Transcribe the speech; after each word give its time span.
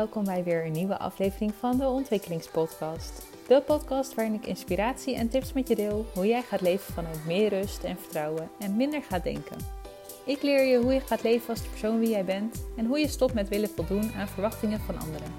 welkom 0.00 0.24
bij 0.24 0.44
weer 0.44 0.64
een 0.64 0.72
nieuwe 0.72 0.98
aflevering 0.98 1.52
van 1.58 1.78
de 1.78 1.88
Ontwikkelingspodcast. 1.88 3.22
De 3.48 3.62
podcast 3.66 4.14
waarin 4.14 4.34
ik 4.34 4.46
inspiratie 4.46 5.14
en 5.14 5.28
tips 5.28 5.52
met 5.52 5.68
je 5.68 5.74
deel 5.74 6.06
hoe 6.14 6.26
jij 6.26 6.42
gaat 6.42 6.60
leven 6.60 6.94
vanuit 6.94 7.26
meer 7.26 7.48
rust 7.48 7.84
en 7.84 7.98
vertrouwen 7.98 8.50
en 8.58 8.76
minder 8.76 9.02
gaat 9.02 9.22
denken. 9.22 9.56
Ik 10.24 10.42
leer 10.42 10.64
je 10.64 10.78
hoe 10.78 10.92
je 10.92 11.00
gaat 11.00 11.22
leven 11.22 11.48
als 11.48 11.62
de 11.62 11.68
persoon 11.68 11.98
wie 11.98 12.08
jij 12.08 12.24
bent 12.24 12.64
en 12.76 12.86
hoe 12.86 12.98
je 12.98 13.08
stopt 13.08 13.34
met 13.34 13.48
willen 13.48 13.70
voldoen 13.76 14.12
aan 14.12 14.28
verwachtingen 14.28 14.80
van 14.80 14.98
anderen. 14.98 15.32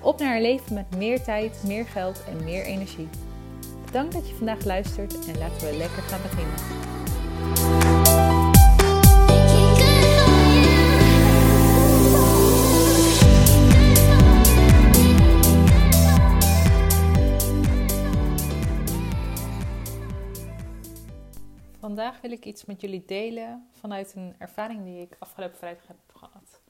Op 0.00 0.18
naar 0.18 0.36
een 0.36 0.42
leven 0.42 0.74
met 0.74 0.96
meer 0.96 1.22
tijd, 1.22 1.62
meer 1.66 1.84
geld 1.84 2.24
en 2.28 2.44
meer 2.44 2.64
energie. 2.64 3.08
Bedankt 3.84 4.12
dat 4.12 4.28
je 4.28 4.34
vandaag 4.34 4.64
luistert 4.64 5.26
en 5.26 5.38
laten 5.38 5.66
we 5.70 5.76
lekker 5.76 6.02
gaan 6.02 6.20
beginnen. 6.22 7.99
Vandaag 22.10 22.30
wil 22.30 22.38
ik 22.38 22.44
iets 22.44 22.64
met 22.64 22.80
jullie 22.80 23.04
delen 23.04 23.68
vanuit 23.70 24.14
een 24.14 24.34
ervaring 24.38 24.84
die 24.84 25.00
ik 25.00 25.16
afgelopen 25.18 25.56
vrijdag 25.58 25.86
heb 25.86 25.96
gehad. 26.06 26.60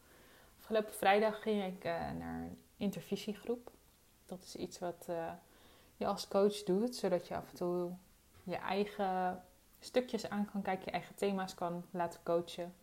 Afgelopen 0.59 0.95
vrijdag 0.95 1.43
ging 1.43 1.65
ik 1.65 1.85
uh, 1.85 2.11
naar 2.11 2.43
een 2.43 2.59
intervisiegroep. 2.77 3.71
Dat 4.27 4.43
is 4.43 4.57
iets 4.57 4.79
wat 4.79 5.07
uh, 5.11 5.33
je 5.97 6.07
als 6.07 6.29
coach 6.29 6.63
doet, 6.63 6.97
zodat 6.97 7.29
je 7.29 7.37
af 7.37 7.51
en 7.51 7.57
toe 7.57 7.93
je 8.43 8.57
eigen 8.57 9.43
stukjes 9.79 10.29
aan 10.29 10.51
kan 10.53 10.63
kijken, 10.63 10.85
je 10.85 10.91
eigen 10.91 11.15
thema's 11.15 11.55
kan 11.55 11.85
laten 11.91 12.21
coachen, 12.23 12.75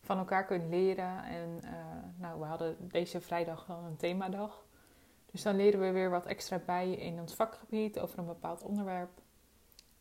van 0.00 0.18
elkaar 0.18 0.46
kunt 0.46 0.68
leren. 0.68 1.24
En 1.24 1.60
uh, 1.64 1.70
nou, 2.16 2.40
we 2.40 2.44
hadden 2.44 2.76
deze 2.80 3.20
vrijdag 3.20 3.70
al 3.70 3.84
een 3.84 3.96
themadag. 3.96 4.64
Dus 5.30 5.42
dan 5.42 5.56
leren 5.56 5.80
we 5.80 5.90
weer 5.90 6.10
wat 6.10 6.26
extra 6.26 6.58
bij 6.58 6.92
in 6.92 7.20
ons 7.20 7.34
vakgebied 7.34 8.00
over 8.00 8.18
een 8.18 8.26
bepaald 8.26 8.62
onderwerp. 8.62 9.21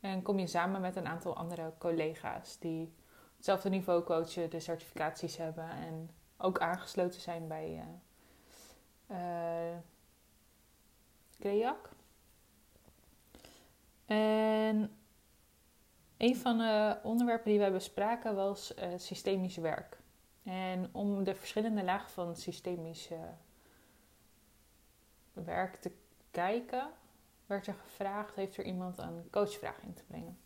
En 0.02 0.22
kom 0.22 0.40
je 0.40 0.48
samen 0.48 0.82
met 0.82 0.96
een 0.96 1.08
aantal 1.08 1.36
andere 1.36 1.74
collega's 1.78 2.60
die 2.60 2.94
hetzelfde 3.36 3.70
niveau 3.70 4.04
coachen, 4.04 4.50
de 4.50 4.60
certificaties 4.60 5.38
hebben 5.38 5.70
en 5.70 6.10
ook 6.38 6.60
aangesloten 6.60 7.22
zijn 7.22 7.48
bij 7.48 7.84
uh, 9.12 9.18
CREAC. 11.40 11.90
En 14.06 14.98
een 16.18 16.36
van 16.36 16.58
de 16.58 16.98
onderwerpen 17.04 17.50
die 17.50 17.60
wij 17.60 17.72
bespraken 17.72 18.36
was 18.36 18.74
uh, 18.76 18.84
systemisch 18.96 19.58
werk. 19.58 20.00
En 20.44 20.90
om 20.92 21.24
de 21.24 21.36
verschillende 21.36 21.84
lagen 21.84 22.10
van 22.10 22.36
systemisch 22.36 23.10
werk 25.34 25.76
te 25.76 25.92
kijken, 26.32 26.90
werd 27.52 27.68
er 27.68 27.74
gevraagd: 27.74 28.36
heeft 28.36 28.58
er 28.58 28.64
iemand 28.64 28.98
een 28.98 29.28
coachvraag 29.32 29.82
in 29.82 29.94
te 29.94 30.04
brengen? 30.04 30.38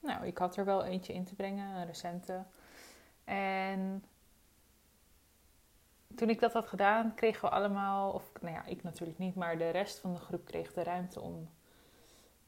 Nou, 0.00 0.26
ik 0.26 0.38
had 0.38 0.56
er 0.56 0.64
wel 0.64 0.84
eentje 0.84 1.12
in 1.12 1.24
te 1.24 1.34
brengen, 1.34 1.76
een 1.76 1.86
recente. 1.86 2.44
En 3.24 4.04
toen 6.14 6.30
ik 6.30 6.40
dat 6.40 6.52
had 6.52 6.66
gedaan, 6.66 7.14
kregen 7.14 7.40
we 7.40 7.54
allemaal, 7.54 8.12
of 8.12 8.32
nou 8.40 8.54
ja, 8.54 8.64
ik 8.64 8.82
natuurlijk 8.82 9.18
niet, 9.18 9.34
maar 9.34 9.58
de 9.58 9.70
rest 9.70 9.98
van 9.98 10.12
de 10.12 10.20
groep 10.20 10.44
kreeg 10.44 10.72
de 10.72 10.82
ruimte 10.82 11.20
om 11.20 11.50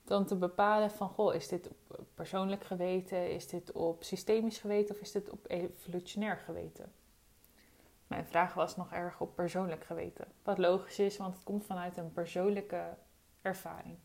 dan 0.05 0.27
te 0.27 0.37
bepalen 0.37 0.91
van, 0.91 1.09
goh, 1.09 1.35
is 1.35 1.49
dit 1.49 1.69
op 1.69 2.07
persoonlijk 2.15 2.65
geweten, 2.65 3.31
is 3.31 3.49
dit 3.49 3.73
op 3.73 4.05
systemisch 4.05 4.59
geweten 4.59 4.95
of 4.95 5.01
is 5.01 5.13
dit 5.13 5.31
op 5.31 5.51
evolutionair 5.51 6.37
geweten? 6.37 6.93
Mijn 8.07 8.27
vraag 8.27 8.55
was 8.55 8.77
nog 8.77 8.93
erg 8.93 9.21
op 9.21 9.35
persoonlijk 9.35 9.85
geweten. 9.85 10.27
Wat 10.43 10.59
logisch 10.59 10.99
is, 10.99 11.17
want 11.17 11.35
het 11.35 11.45
komt 11.45 11.65
vanuit 11.65 11.97
een 11.97 12.13
persoonlijke 12.13 12.97
ervaring. 13.47 13.99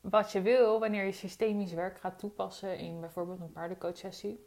Wat 0.00 0.32
je 0.32 0.42
wil 0.42 0.80
wanneer 0.80 1.04
je 1.04 1.12
systemisch 1.12 1.72
werk 1.72 1.98
gaat 1.98 2.18
toepassen 2.18 2.78
in 2.78 3.00
bijvoorbeeld 3.00 3.40
een 3.40 3.52
paardencoachsessie, 3.52 4.46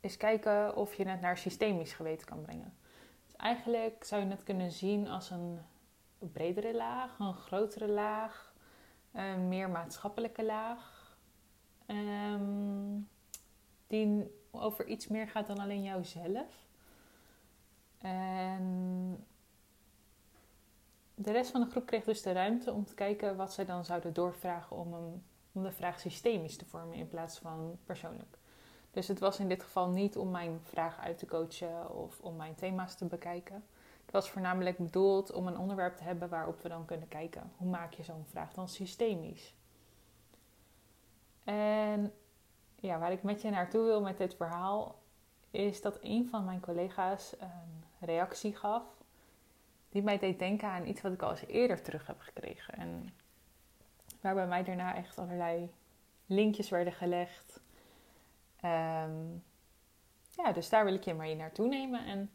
is 0.00 0.16
kijken 0.16 0.76
of 0.76 0.94
je 0.94 1.08
het 1.08 1.20
naar 1.20 1.38
systemisch 1.38 1.92
geweten 1.92 2.26
kan 2.26 2.42
brengen. 2.42 2.76
Dus 3.24 3.36
eigenlijk 3.36 4.04
zou 4.04 4.22
je 4.24 4.30
het 4.30 4.42
kunnen 4.42 4.70
zien 4.70 5.08
als 5.08 5.30
een 5.30 5.58
bredere 6.18 6.74
laag, 6.74 7.18
een 7.18 7.34
grotere 7.34 7.88
laag, 7.88 8.52
een 9.12 9.48
meer 9.48 9.70
maatschappelijke 9.70 10.44
laag. 10.44 11.16
Um, 11.86 13.08
die 13.86 14.36
over 14.50 14.86
iets 14.86 15.08
meer 15.08 15.28
gaat 15.28 15.46
dan 15.46 15.58
alleen 15.58 15.82
jouzelf. 15.82 16.66
En 17.98 19.26
de 21.20 21.32
rest 21.32 21.50
van 21.50 21.60
de 21.60 21.70
groep 21.70 21.86
kreeg 21.86 22.04
dus 22.04 22.22
de 22.22 22.32
ruimte 22.32 22.72
om 22.72 22.84
te 22.84 22.94
kijken 22.94 23.36
wat 23.36 23.52
zij 23.52 23.64
dan 23.64 23.84
zouden 23.84 24.12
doorvragen 24.12 24.76
om, 24.76 24.92
een, 24.92 25.24
om 25.52 25.62
de 25.62 25.72
vraag 25.72 26.00
systemisch 26.00 26.56
te 26.56 26.64
vormen 26.64 26.96
in 26.96 27.08
plaats 27.08 27.38
van 27.38 27.78
persoonlijk. 27.84 28.38
Dus 28.90 29.08
het 29.08 29.18
was 29.18 29.38
in 29.38 29.48
dit 29.48 29.62
geval 29.62 29.88
niet 29.88 30.16
om 30.16 30.30
mijn 30.30 30.60
vraag 30.62 30.98
uit 30.98 31.18
te 31.18 31.26
coachen 31.26 31.94
of 31.94 32.20
om 32.20 32.36
mijn 32.36 32.54
thema's 32.54 32.94
te 32.94 33.04
bekijken. 33.04 33.64
Het 34.02 34.12
was 34.12 34.30
voornamelijk 34.30 34.78
bedoeld 34.78 35.32
om 35.32 35.46
een 35.46 35.58
onderwerp 35.58 35.96
te 35.96 36.02
hebben 36.02 36.28
waarop 36.28 36.62
we 36.62 36.68
dan 36.68 36.84
kunnen 36.84 37.08
kijken. 37.08 37.52
Hoe 37.56 37.68
maak 37.68 37.92
je 37.92 38.02
zo'n 38.02 38.24
vraag 38.26 38.52
dan 38.52 38.68
systemisch? 38.68 39.54
En 41.44 42.12
ja, 42.74 42.98
waar 42.98 43.12
ik 43.12 43.22
met 43.22 43.42
je 43.42 43.50
naartoe 43.50 43.84
wil 43.84 44.00
met 44.00 44.18
dit 44.18 44.34
verhaal, 44.34 44.98
is 45.50 45.80
dat 45.80 45.98
een 46.00 46.28
van 46.28 46.44
mijn 46.44 46.60
collega's 46.60 47.34
een 47.38 47.84
reactie 48.00 48.56
gaf 48.56 48.97
die 49.88 50.02
mij 50.02 50.18
deed 50.18 50.38
denken 50.38 50.68
aan 50.68 50.86
iets 50.86 51.00
wat 51.00 51.12
ik 51.12 51.22
al 51.22 51.30
eens 51.30 51.46
eerder 51.46 51.82
terug 51.82 52.06
heb 52.06 52.20
gekregen. 52.20 52.74
En 52.74 53.14
waar 54.20 54.34
bij 54.34 54.46
mij 54.46 54.64
daarna 54.64 54.94
echt 54.94 55.18
allerlei 55.18 55.70
linkjes 56.26 56.68
werden 56.68 56.92
gelegd. 56.92 57.60
Um, 58.64 59.42
ja, 60.30 60.52
dus 60.52 60.68
daar 60.68 60.84
wil 60.84 60.94
ik 60.94 61.04
je 61.04 61.14
maar 61.14 61.36
naartoe 61.36 61.68
nemen. 61.68 62.06
En 62.06 62.30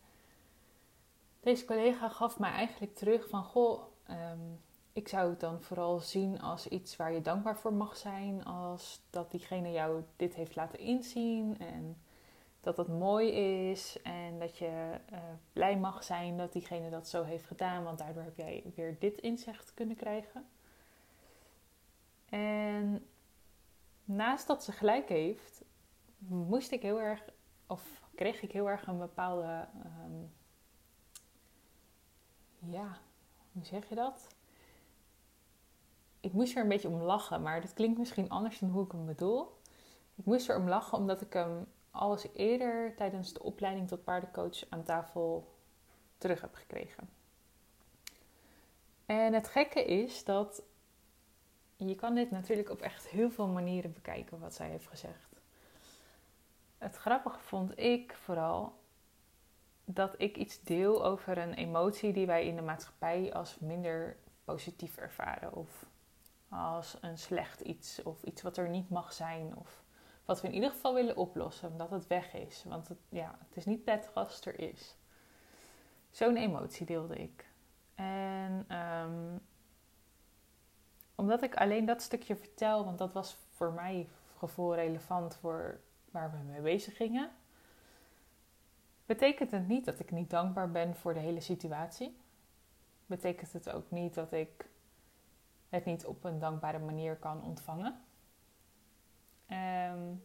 deze 1.40 1.66
collega 1.66 2.10
gaf 2.10 2.40
mij 2.40 2.52
eigenlijk 2.52 2.96
terug 2.96 3.30
van... 3.30 3.44
Goh, 3.44 3.82
um, 4.10 4.62
ik 4.94 5.08
zou 5.08 5.30
het 5.30 5.40
dan 5.40 5.62
vooral 5.62 6.00
zien 6.00 6.42
als 6.42 6.68
iets 6.68 6.96
waar 6.96 7.14
je 7.14 7.22
dankbaar 7.22 7.58
voor 7.58 7.74
mag 7.74 7.98
zijn. 7.98 8.46
Als 8.46 9.02
dat 9.10 9.32
diegene 9.32 9.72
jou 9.72 10.04
dit 10.16 10.34
heeft 10.36 10.56
laten 10.56 10.80
inzien. 10.80 11.60
En 11.60 11.98
dat 12.64 12.78
het 12.78 12.88
mooi 12.88 13.32
is 13.70 14.02
en 14.02 14.40
dat 14.40 14.58
je 14.58 15.00
uh, 15.12 15.20
blij 15.54 15.78
mag 15.78 16.04
zijn 16.04 16.38
dat 16.38 16.54
diegene 16.54 16.90
dat 16.90 17.08
zo 17.08 17.24
heeft 17.24 17.46
gedaan, 17.46 17.84
want 17.84 17.98
daardoor 17.98 18.24
heb 18.24 18.38
jij 18.38 18.64
weer 18.76 19.00
dit 19.00 19.20
inzicht 19.20 19.74
kunnen 19.74 19.96
krijgen. 19.96 20.46
En 22.30 23.08
naast 24.06 24.48
dat 24.48 24.64
ze 24.64 24.72
gelijk 24.72 25.10
heeft, 25.10 25.64
moest 26.18 26.72
ik 26.72 26.82
heel 26.82 27.00
erg, 27.00 27.24
of 27.68 28.02
kreeg 28.16 28.42
ik 28.42 28.52
heel 28.52 28.70
erg 28.70 28.88
een 28.88 28.98
bepaalde, 28.98 29.68
um, 30.06 30.32
ja, 32.60 32.98
hoe 33.52 33.66
zeg 33.66 33.90
je 33.90 33.96
dat? 33.96 34.28
Ik 36.20 36.34
moest 36.34 36.56
er 36.56 36.62
een 36.62 36.70
beetje 36.70 36.88
om 36.88 37.02
lachen, 37.02 37.42
maar 37.42 37.62
dat 37.62 37.74
klinkt 37.74 37.98
misschien 37.98 38.30
anders 38.30 38.60
dan 38.60 38.70
hoe 38.70 38.86
ik 38.86 38.92
hem 38.92 39.06
bedoel. 39.06 39.58
Ik 40.16 40.26
moest 40.26 40.50
er 40.50 40.58
om 40.58 40.70
lachen 40.70 40.98
omdat 40.98 41.22
ik 41.22 41.34
hem 41.34 41.68
al 41.94 42.12
eens 42.12 42.28
eerder 42.34 42.96
tijdens 42.96 43.34
de 43.34 43.44
opleiding 43.44 43.88
tot 43.88 44.04
paardencoach 44.04 44.70
aan 44.70 44.84
tafel 44.84 45.54
terug 46.18 46.42
heb 46.42 46.54
gekregen. 46.56 47.10
En 49.06 49.34
het 49.34 49.48
gekke 49.48 49.86
is 49.86 50.24
dat 50.24 50.62
je 51.76 51.96
kan 51.96 52.16
dit 52.16 52.32
natuurlijk 52.32 52.70
op 52.70 52.82
echt 52.82 53.08
heel 53.08 53.32
veel 53.32 53.48
manieren 53.48 53.94
bekijken 53.94 54.40
wat 54.40 54.54
zij 54.54 54.70
heeft 54.70 54.88
gezegd. 54.88 55.36
Het 56.78 56.96
grappige 56.96 57.40
vond 57.40 57.80
ik 57.80 58.14
vooral 58.14 58.74
dat 59.86 60.16
ik 60.18 60.38
iets 60.38 60.64
deel 60.64 61.06
over 61.06 61.38
een 61.38 61.54
emotie 61.54 62.14
die 62.14 62.26
wij 62.26 62.46
in 62.48 62.56
de 62.56 62.62
maatschappij 62.62 63.34
als 63.34 63.60
minder 63.60 64.18
positief 64.44 64.98
ervaren 64.98 65.54
of 65.54 65.86
als 66.50 66.98
een 67.02 67.18
slecht 67.18 67.62
iets 67.62 68.04
of 68.04 68.24
iets 68.24 68.42
wat 68.42 68.58
er 68.58 68.70
niet 68.70 68.90
mag 68.90 69.14
zijn 69.14 69.56
of 69.58 69.83
wat 70.26 70.42
we 70.42 70.48
in 70.48 70.54
ieder 70.54 70.70
geval 70.70 70.94
willen 70.94 71.18
oplossen, 71.18 71.72
omdat 71.72 71.90
het 71.90 72.08
weg 72.08 72.34
is. 72.34 72.64
Want 72.68 72.88
het, 72.88 72.98
ja, 73.10 73.36
het 73.48 73.58
is 73.58 73.66
niet 73.66 73.84
prettig 73.84 74.14
als 74.14 74.36
het 74.36 74.46
er 74.46 74.60
is. 74.60 74.96
Zo'n 76.10 76.38
emotie 76.38 76.86
deelde 76.86 77.16
ik. 77.16 77.46
En 77.96 78.68
um, 78.78 79.42
omdat 81.16 81.44
ik 81.44 81.56
alleen 81.56 81.86
dat 81.86 82.02
stukje 82.02 82.36
vertel, 82.36 82.86
want 82.86 82.98
dat 82.98 83.14
was 83.14 83.38
voor 83.50 83.72
mij 83.72 84.08
gevoel 84.38 84.76
relevant 84.76 85.36
voor 85.36 85.80
waar 86.12 86.32
we 86.32 86.38
mee 86.38 86.62
bezig 86.62 86.96
gingen, 86.96 87.32
betekent 89.06 89.52
het 89.52 89.68
niet 89.68 89.86
dat 89.86 90.00
ik 90.00 90.12
niet 90.12 90.30
dankbaar 90.30 90.72
ben 90.72 90.96
voor 90.96 91.14
de 91.14 91.20
hele 91.20 91.42
situatie. 91.42 92.18
Betekent 93.06 93.54
het 93.54 93.70
ook 93.70 93.92
niet 93.92 94.14
dat 94.14 94.32
ik 94.32 94.70
het 95.70 95.86
niet 95.86 96.06
op 96.06 96.24
een 96.24 96.40
dankbare 96.40 96.80
manier 96.80 97.16
kan 97.16 97.44
ontvangen. 97.44 98.02
Um, 99.54 100.24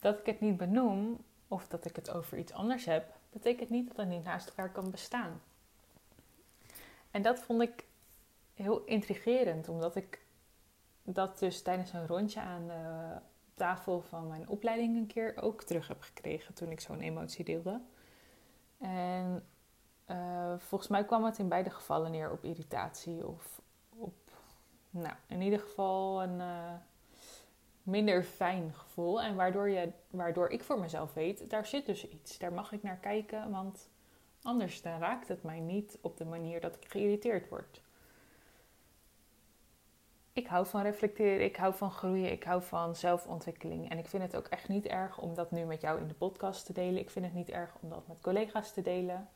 dat 0.00 0.18
ik 0.18 0.26
het 0.26 0.40
niet 0.40 0.56
benoem 0.56 1.24
of 1.48 1.68
dat 1.68 1.84
ik 1.84 1.96
het 1.96 2.10
over 2.10 2.38
iets 2.38 2.52
anders 2.52 2.84
heb, 2.84 3.14
betekent 3.30 3.70
niet 3.70 3.88
dat 3.88 3.96
het 3.96 4.08
niet 4.08 4.24
naast 4.24 4.48
elkaar 4.48 4.72
kan 4.72 4.90
bestaan. 4.90 5.40
En 7.10 7.22
dat 7.22 7.40
vond 7.40 7.62
ik 7.62 7.84
heel 8.54 8.84
intrigerend, 8.84 9.68
omdat 9.68 9.96
ik 9.96 10.24
dat 11.02 11.38
dus 11.38 11.62
tijdens 11.62 11.92
een 11.92 12.06
rondje 12.06 12.40
aan 12.40 12.66
de 12.66 13.16
tafel 13.54 14.02
van 14.02 14.28
mijn 14.28 14.48
opleiding 14.48 14.96
een 14.96 15.06
keer 15.06 15.42
ook 15.42 15.62
terug 15.62 15.88
heb 15.88 16.02
gekregen 16.02 16.54
toen 16.54 16.70
ik 16.70 16.80
zo'n 16.80 17.00
emotie 17.00 17.44
deelde. 17.44 17.80
En 18.78 19.46
uh, 20.10 20.54
volgens 20.58 20.90
mij 20.90 21.04
kwam 21.04 21.24
het 21.24 21.38
in 21.38 21.48
beide 21.48 21.70
gevallen 21.70 22.10
neer 22.10 22.30
op 22.30 22.44
irritatie 22.44 23.26
of 23.26 23.60
op, 23.96 24.14
nou, 24.90 25.14
in 25.26 25.40
ieder 25.40 25.60
geval 25.60 26.22
een 26.22 26.38
uh, 26.38 26.72
minder 27.86 28.22
fijn 28.22 28.74
gevoel. 28.74 29.22
En 29.22 29.34
waardoor, 29.34 29.68
je, 29.68 29.92
waardoor 30.10 30.50
ik 30.50 30.62
voor 30.62 30.80
mezelf 30.80 31.14
weet, 31.14 31.50
daar 31.50 31.66
zit 31.66 31.86
dus 31.86 32.08
iets. 32.08 32.38
Daar 32.38 32.52
mag 32.52 32.72
ik 32.72 32.82
naar 32.82 32.96
kijken, 32.96 33.50
want 33.50 33.90
anders 34.42 34.82
dan 34.82 34.98
raakt 34.98 35.28
het 35.28 35.42
mij 35.42 35.60
niet 35.60 35.98
op 36.00 36.16
de 36.16 36.24
manier 36.24 36.60
dat 36.60 36.76
ik 36.76 36.90
geïrriteerd 36.90 37.48
word. 37.48 37.82
Ik 40.32 40.46
hou 40.46 40.66
van 40.66 40.82
reflecteren, 40.82 41.44
ik 41.44 41.56
hou 41.56 41.74
van 41.74 41.90
groeien, 41.90 42.32
ik 42.32 42.44
hou 42.44 42.62
van 42.62 42.96
zelfontwikkeling. 42.96 43.90
En 43.90 43.98
ik 43.98 44.06
vind 44.06 44.22
het 44.22 44.36
ook 44.36 44.46
echt 44.46 44.68
niet 44.68 44.86
erg 44.86 45.18
om 45.18 45.34
dat 45.34 45.50
nu 45.50 45.64
met 45.64 45.80
jou 45.80 46.00
in 46.00 46.08
de 46.08 46.14
podcast 46.14 46.66
te 46.66 46.72
delen. 46.72 47.00
Ik 47.00 47.10
vind 47.10 47.24
het 47.24 47.34
niet 47.34 47.50
erg 47.50 47.76
om 47.80 47.88
dat 47.88 48.06
met 48.06 48.20
collega's 48.20 48.72
te 48.72 48.82
delen. 48.82 49.28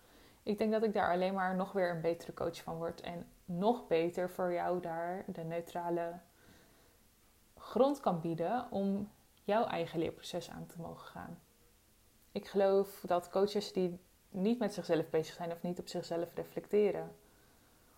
Ik 0.43 0.59
denk 0.59 0.73
dat 0.73 0.83
ik 0.83 0.93
daar 0.93 1.13
alleen 1.13 1.35
maar 1.35 1.57
nog 1.57 1.73
weer 1.73 1.91
een 1.91 2.01
betere 2.01 2.35
coach 2.35 2.63
van 2.63 2.77
word. 2.77 3.01
En 3.01 3.27
nog 3.45 3.87
beter 3.87 4.31
voor 4.31 4.53
jou 4.53 4.81
daar 4.81 5.25
de 5.27 5.45
neutrale 5.45 6.13
grond 7.71 8.01
kan 8.01 8.21
bieden 8.21 8.67
om 8.71 9.11
jouw 9.45 9.65
eigen 9.65 9.99
leerproces 9.99 10.51
aan 10.51 10.67
te 10.67 10.81
mogen 10.81 11.07
gaan. 11.07 11.39
Ik 12.33 12.47
geloof 12.47 13.03
dat 13.07 13.31
coaches 13.31 13.73
die 13.73 14.01
niet 14.29 14.59
met 14.59 14.75
zichzelf 14.75 15.11
bezig 15.11 15.35
zijn 15.35 15.53
of 15.53 15.63
niet 15.63 15.79
op 15.79 15.89
zichzelf 15.89 16.35
reflecteren, 16.35 17.17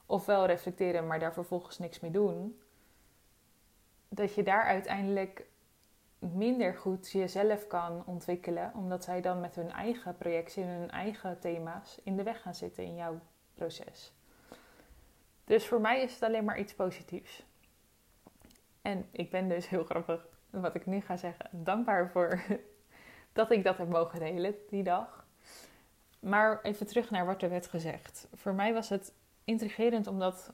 of 0.07 0.27
wel 0.27 0.47
reflecteren, 0.47 1.07
maar 1.07 1.19
daar 1.19 1.33
vervolgens 1.33 1.79
niks 1.79 2.01
mee 2.01 2.11
doen, 2.11 2.61
dat 4.09 4.35
je 4.35 4.43
daar 4.43 4.65
uiteindelijk 4.65 5.47
minder 6.19 6.75
goed 6.75 7.11
jezelf 7.11 7.67
kan 7.67 8.03
ontwikkelen, 8.07 8.73
omdat 8.75 9.05
zij 9.05 9.21
dan 9.21 9.41
met 9.41 9.55
hun 9.55 9.71
eigen 9.71 10.17
projectie 10.17 10.63
en 10.63 10.79
hun 10.79 10.91
eigen 10.91 11.39
thema's 11.39 12.01
in 12.05 12.17
de 12.17 12.23
weg 12.23 12.43
gaan 12.43 12.55
zitten 12.55 12.85
in 12.85 12.95
jouw 12.95 13.21
proces. 13.55 14.13
Dus 15.45 15.67
voor 15.67 15.81
mij 15.81 16.03
is 16.03 16.15
het 16.15 16.23
alleen 16.23 16.45
maar 16.45 16.59
iets 16.59 16.75
positiefs. 16.75 17.45
En 18.83 19.09
ik 19.11 19.31
ben 19.31 19.49
dus 19.49 19.69
heel 19.69 19.85
grappig, 19.85 20.27
wat 20.51 20.75
ik 20.75 20.87
nu 20.87 21.01
ga 21.01 21.17
zeggen, 21.17 21.49
dankbaar 21.51 22.11
voor 22.11 22.43
dat 23.33 23.51
ik 23.51 23.65
dat 23.65 23.79
heb 23.79 23.89
mogen 23.89 24.19
delen 24.19 24.55
die 24.69 24.83
dag. 24.83 25.27
Maar 26.21 26.63
even 26.63 26.87
terug 26.87 27.11
naar 27.11 27.27
wat 27.27 27.43
er 27.43 27.51
werd 27.51 27.67
gezegd. 27.67 28.29
Voor 28.35 28.55
mij 28.55 28.73
was 28.73 28.89
het 28.89 29.15
intrigerend 29.45 30.07
omdat 30.07 30.53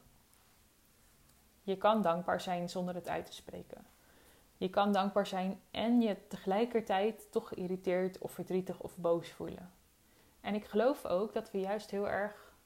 je 1.62 1.76
kan 1.76 2.02
dankbaar 2.02 2.40
zijn 2.40 2.68
zonder 2.68 2.94
het 2.94 3.08
uit 3.08 3.26
te 3.26 3.32
spreken. 3.32 3.86
Je 4.56 4.70
kan 4.70 4.92
dankbaar 4.92 5.26
zijn 5.26 5.60
en 5.70 6.00
je 6.00 6.16
tegelijkertijd 6.28 7.32
toch 7.32 7.48
geïrriteerd 7.48 8.18
of 8.18 8.32
verdrietig 8.32 8.80
of 8.80 8.96
boos 8.96 9.32
voelen. 9.32 9.72
En 10.40 10.54
ik 10.54 10.64
geloof 10.64 11.04
ook 11.04 11.32
dat 11.32 11.50
we 11.50 11.60
juist 11.60 11.90
heel 11.90 12.08
erg 12.08 12.56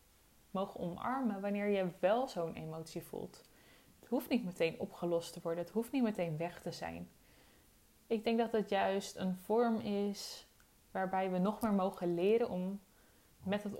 mogen 0.50 0.80
omarmen 0.80 1.40
wanneer 1.40 1.68
je 1.68 1.90
wel 1.98 2.28
zo'n 2.28 2.54
emotie 2.54 3.02
voelt. 3.02 3.42
Hoeft 4.12 4.28
niet 4.28 4.44
meteen 4.44 4.80
opgelost 4.80 5.32
te 5.32 5.40
worden, 5.42 5.64
het 5.64 5.72
hoeft 5.72 5.92
niet 5.92 6.02
meteen 6.02 6.36
weg 6.36 6.60
te 6.60 6.72
zijn. 6.72 7.08
Ik 8.06 8.24
denk 8.24 8.38
dat 8.38 8.52
het 8.52 8.68
juist 8.68 9.16
een 9.16 9.36
vorm 9.36 9.80
is 9.80 10.46
waarbij 10.90 11.30
we 11.30 11.38
nog 11.38 11.60
meer 11.60 11.72
mogen 11.72 12.14
leren 12.14 12.50
om 12.50 12.80
met 13.42 13.62
het 13.62 13.74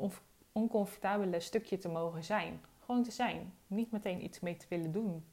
oncomfortabele 0.52 1.40
stukje 1.40 1.78
te 1.78 1.88
mogen 1.88 2.24
zijn. 2.24 2.60
Gewoon 2.84 3.02
te 3.02 3.10
zijn, 3.10 3.54
niet 3.66 3.90
meteen 3.90 4.24
iets 4.24 4.40
mee 4.40 4.56
te 4.56 4.66
willen 4.68 4.92
doen. 4.92 5.24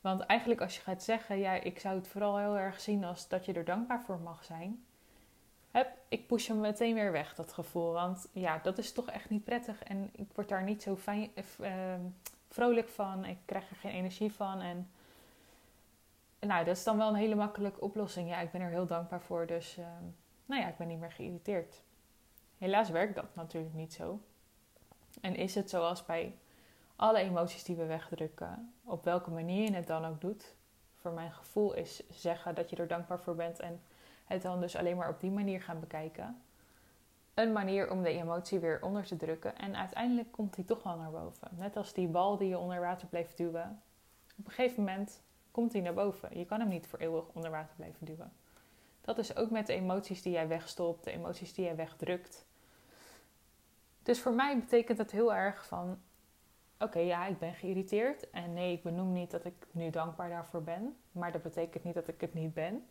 Want 0.00 0.20
eigenlijk 0.20 0.60
als 0.60 0.76
je 0.76 0.82
gaat 0.82 1.02
zeggen, 1.02 1.38
ja, 1.38 1.52
ik 1.52 1.78
zou 1.78 1.96
het 1.96 2.08
vooral 2.08 2.38
heel 2.38 2.58
erg 2.58 2.80
zien 2.80 3.04
als 3.04 3.28
dat 3.28 3.44
je 3.44 3.52
er 3.52 3.64
dankbaar 3.64 4.02
voor 4.02 4.20
mag 4.20 4.44
zijn. 4.44 4.84
Ik 6.08 6.26
push 6.26 6.48
hem 6.48 6.60
meteen 6.60 6.94
weer 6.94 7.12
weg, 7.12 7.34
dat 7.34 7.52
gevoel. 7.52 7.92
Want 7.92 8.28
ja, 8.32 8.58
dat 8.58 8.78
is 8.78 8.92
toch 8.92 9.10
echt 9.10 9.30
niet 9.30 9.44
prettig. 9.44 9.82
En 9.82 10.10
ik 10.12 10.28
word 10.34 10.48
daar 10.48 10.62
niet 10.62 10.82
zo 10.82 10.96
fijn, 10.96 11.30
uh, 11.60 11.94
vrolijk 12.52 12.88
van. 12.88 13.24
Ik 13.24 13.38
krijg 13.44 13.70
er 13.70 13.76
geen 13.76 13.92
energie 13.92 14.32
van. 14.32 14.60
En 14.60 14.90
nou, 16.40 16.64
dat 16.64 16.76
is 16.76 16.84
dan 16.84 16.96
wel 16.96 17.08
een 17.08 17.14
hele 17.14 17.34
makkelijke 17.34 17.80
oplossing. 17.80 18.28
Ja, 18.28 18.40
ik 18.40 18.50
ben 18.50 18.60
er 18.60 18.70
heel 18.70 18.86
dankbaar 18.86 19.20
voor. 19.20 19.46
Dus 19.46 19.78
uh, 19.78 19.86
nou 20.46 20.62
ja, 20.62 20.68
ik 20.68 20.76
ben 20.76 20.88
niet 20.88 21.00
meer 21.00 21.12
geïrriteerd. 21.12 21.82
Helaas 22.58 22.90
werkt 22.90 23.14
dat 23.14 23.34
natuurlijk 23.34 23.74
niet 23.74 23.92
zo. 23.92 24.20
En 25.20 25.34
is 25.34 25.54
het 25.54 25.70
zoals 25.70 26.04
bij 26.04 26.38
alle 26.96 27.18
emoties 27.18 27.64
die 27.64 27.76
we 27.76 27.86
wegdrukken, 27.86 28.74
op 28.84 29.04
welke 29.04 29.30
manier 29.30 29.64
je 29.64 29.76
het 29.76 29.86
dan 29.86 30.04
ook 30.04 30.20
doet, 30.20 30.54
voor 30.96 31.12
mijn 31.12 31.32
gevoel 31.32 31.74
is 31.74 32.08
zeggen 32.08 32.54
dat 32.54 32.70
je 32.70 32.76
er 32.76 32.86
dankbaar 32.88 33.20
voor 33.20 33.34
bent 33.34 33.60
en 33.60 33.82
het 34.24 34.42
dan 34.42 34.60
dus 34.60 34.76
alleen 34.76 34.96
maar 34.96 35.08
op 35.08 35.20
die 35.20 35.30
manier 35.30 35.62
gaan 35.62 35.80
bekijken. 35.80 36.42
Een 37.34 37.52
manier 37.52 37.90
om 37.90 38.02
de 38.02 38.08
emotie 38.08 38.58
weer 38.58 38.82
onder 38.82 39.04
te 39.04 39.16
drukken 39.16 39.56
en 39.56 39.76
uiteindelijk 39.76 40.32
komt 40.32 40.54
die 40.54 40.64
toch 40.64 40.82
wel 40.82 40.96
naar 40.96 41.10
boven. 41.10 41.48
Net 41.50 41.76
als 41.76 41.92
die 41.92 42.08
bal 42.08 42.36
die 42.36 42.48
je 42.48 42.58
onder 42.58 42.80
water 42.80 43.08
blijft 43.08 43.36
duwen. 43.36 43.82
Op 44.38 44.46
een 44.46 44.52
gegeven 44.52 44.84
moment 44.84 45.22
komt 45.50 45.72
die 45.72 45.82
naar 45.82 45.94
boven. 45.94 46.38
Je 46.38 46.44
kan 46.44 46.60
hem 46.60 46.68
niet 46.68 46.86
voor 46.86 46.98
eeuwig 46.98 47.24
onder 47.32 47.50
water 47.50 47.74
blijven 47.76 48.06
duwen. 48.06 48.32
Dat 49.00 49.18
is 49.18 49.36
ook 49.36 49.50
met 49.50 49.66
de 49.66 49.72
emoties 49.72 50.22
die 50.22 50.32
jij 50.32 50.48
wegstopt, 50.48 51.04
de 51.04 51.10
emoties 51.10 51.54
die 51.54 51.64
jij 51.64 51.76
wegdrukt. 51.76 52.46
Dus 54.02 54.20
voor 54.20 54.32
mij 54.32 54.58
betekent 54.58 54.98
dat 54.98 55.10
heel 55.10 55.34
erg 55.34 55.66
van 55.66 56.00
oké, 56.78 56.98
ja, 56.98 57.26
ik 57.26 57.38
ben 57.38 57.54
geïrriteerd. 57.54 58.30
En 58.30 58.52
nee, 58.52 58.72
ik 58.72 58.82
benoem 58.82 59.12
niet 59.12 59.30
dat 59.30 59.44
ik 59.44 59.66
nu 59.70 59.90
dankbaar 59.90 60.28
daarvoor 60.28 60.62
ben. 60.62 60.96
Maar 61.12 61.32
dat 61.32 61.42
betekent 61.42 61.84
niet 61.84 61.94
dat 61.94 62.08
ik 62.08 62.20
het 62.20 62.34
niet 62.34 62.54
ben. 62.54 62.86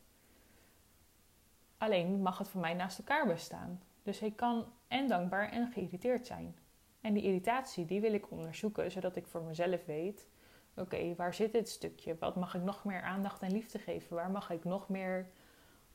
Alleen 1.77 2.21
mag 2.21 2.37
het 2.37 2.47
voor 2.47 2.61
mij 2.61 2.73
naast 2.73 2.97
elkaar 2.97 3.27
bestaan. 3.27 3.81
Dus 4.03 4.21
ik 4.21 4.35
kan 4.35 4.65
en 4.87 5.07
dankbaar 5.07 5.49
en 5.49 5.71
geïrriteerd 5.71 6.25
zijn. 6.25 6.57
En 7.01 7.13
die 7.13 7.23
irritatie, 7.23 7.85
die 7.85 8.01
wil 8.01 8.13
ik 8.13 8.31
onderzoeken, 8.31 8.91
zodat 8.91 9.15
ik 9.15 9.27
voor 9.27 9.43
mezelf 9.43 9.85
weet... 9.85 10.27
Oké, 10.75 11.15
waar 11.15 11.33
zit 11.33 11.51
dit 11.51 11.69
stukje? 11.69 12.15
Wat 12.19 12.35
mag 12.35 12.55
ik 12.55 12.61
nog 12.61 12.83
meer 12.85 13.01
aandacht 13.01 13.41
en 13.41 13.51
liefde 13.51 13.79
geven? 13.79 14.15
Waar 14.15 14.31
mag 14.31 14.49
ik 14.49 14.63
nog 14.63 14.89
meer 14.89 15.29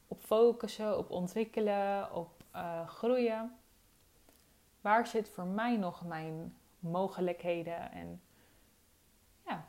op 0.07 0.23
focussen, 0.23 0.99
op 0.99 1.11
ontwikkelen, 1.11 2.13
op 2.13 2.45
uh, 2.55 2.89
groeien? 2.89 3.57
Waar 4.81 5.07
zit 5.07 5.29
voor 5.29 5.47
mij 5.47 5.77
nog 5.77 6.05
mijn 6.05 6.57
mogelijkheden. 6.79 7.93
En 7.93 8.23
ja, 9.47 9.69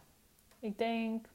ik 0.60 0.77
denk, 0.77 1.27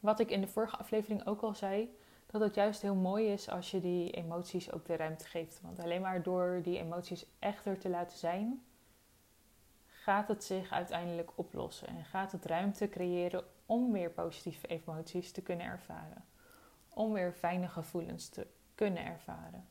wat 0.00 0.20
ik 0.20 0.30
in 0.30 0.40
de 0.40 0.48
vorige 0.48 0.76
aflevering 0.76 1.26
ook 1.26 1.40
al 1.40 1.54
zei, 1.54 1.96
dat 2.34 2.42
het 2.42 2.54
juist 2.54 2.82
heel 2.82 2.94
mooi 2.94 3.32
is 3.32 3.48
als 3.48 3.70
je 3.70 3.80
die 3.80 4.10
emoties 4.10 4.72
ook 4.72 4.86
de 4.86 4.96
ruimte 4.96 5.24
geeft. 5.24 5.60
Want 5.60 5.78
alleen 5.78 6.00
maar 6.00 6.22
door 6.22 6.60
die 6.62 6.78
emoties 6.78 7.26
echter 7.38 7.78
te 7.78 7.88
laten 7.88 8.18
zijn, 8.18 8.64
gaat 9.86 10.28
het 10.28 10.44
zich 10.44 10.72
uiteindelijk 10.72 11.30
oplossen. 11.34 11.88
En 11.88 12.04
gaat 12.04 12.32
het 12.32 12.44
ruimte 12.44 12.88
creëren 12.88 13.44
om 13.66 13.92
weer 13.92 14.10
positieve 14.10 14.66
emoties 14.66 15.32
te 15.32 15.42
kunnen 15.42 15.66
ervaren. 15.66 16.24
Om 16.88 17.12
weer 17.12 17.32
fijne 17.32 17.68
gevoelens 17.68 18.28
te 18.28 18.46
kunnen 18.74 19.04
ervaren. 19.04 19.68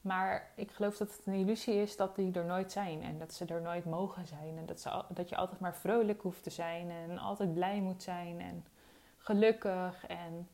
Maar 0.00 0.52
ik 0.56 0.70
geloof 0.70 0.96
dat 0.96 1.16
het 1.16 1.26
een 1.26 1.34
illusie 1.34 1.74
is 1.74 1.96
dat 1.96 2.16
die 2.16 2.32
er 2.32 2.44
nooit 2.44 2.72
zijn 2.72 3.02
en 3.02 3.18
dat 3.18 3.34
ze 3.34 3.44
er 3.44 3.62
nooit 3.62 3.84
mogen 3.84 4.26
zijn. 4.26 4.58
En 4.58 4.66
dat, 4.66 4.80
ze, 4.80 5.04
dat 5.08 5.28
je 5.28 5.36
altijd 5.36 5.60
maar 5.60 5.76
vrolijk 5.76 6.22
hoeft 6.22 6.42
te 6.42 6.50
zijn 6.50 6.90
en 6.90 7.18
altijd 7.18 7.54
blij 7.54 7.80
moet 7.80 8.02
zijn 8.02 8.40
en 8.40 8.66
gelukkig. 9.16 10.06
En 10.06 10.48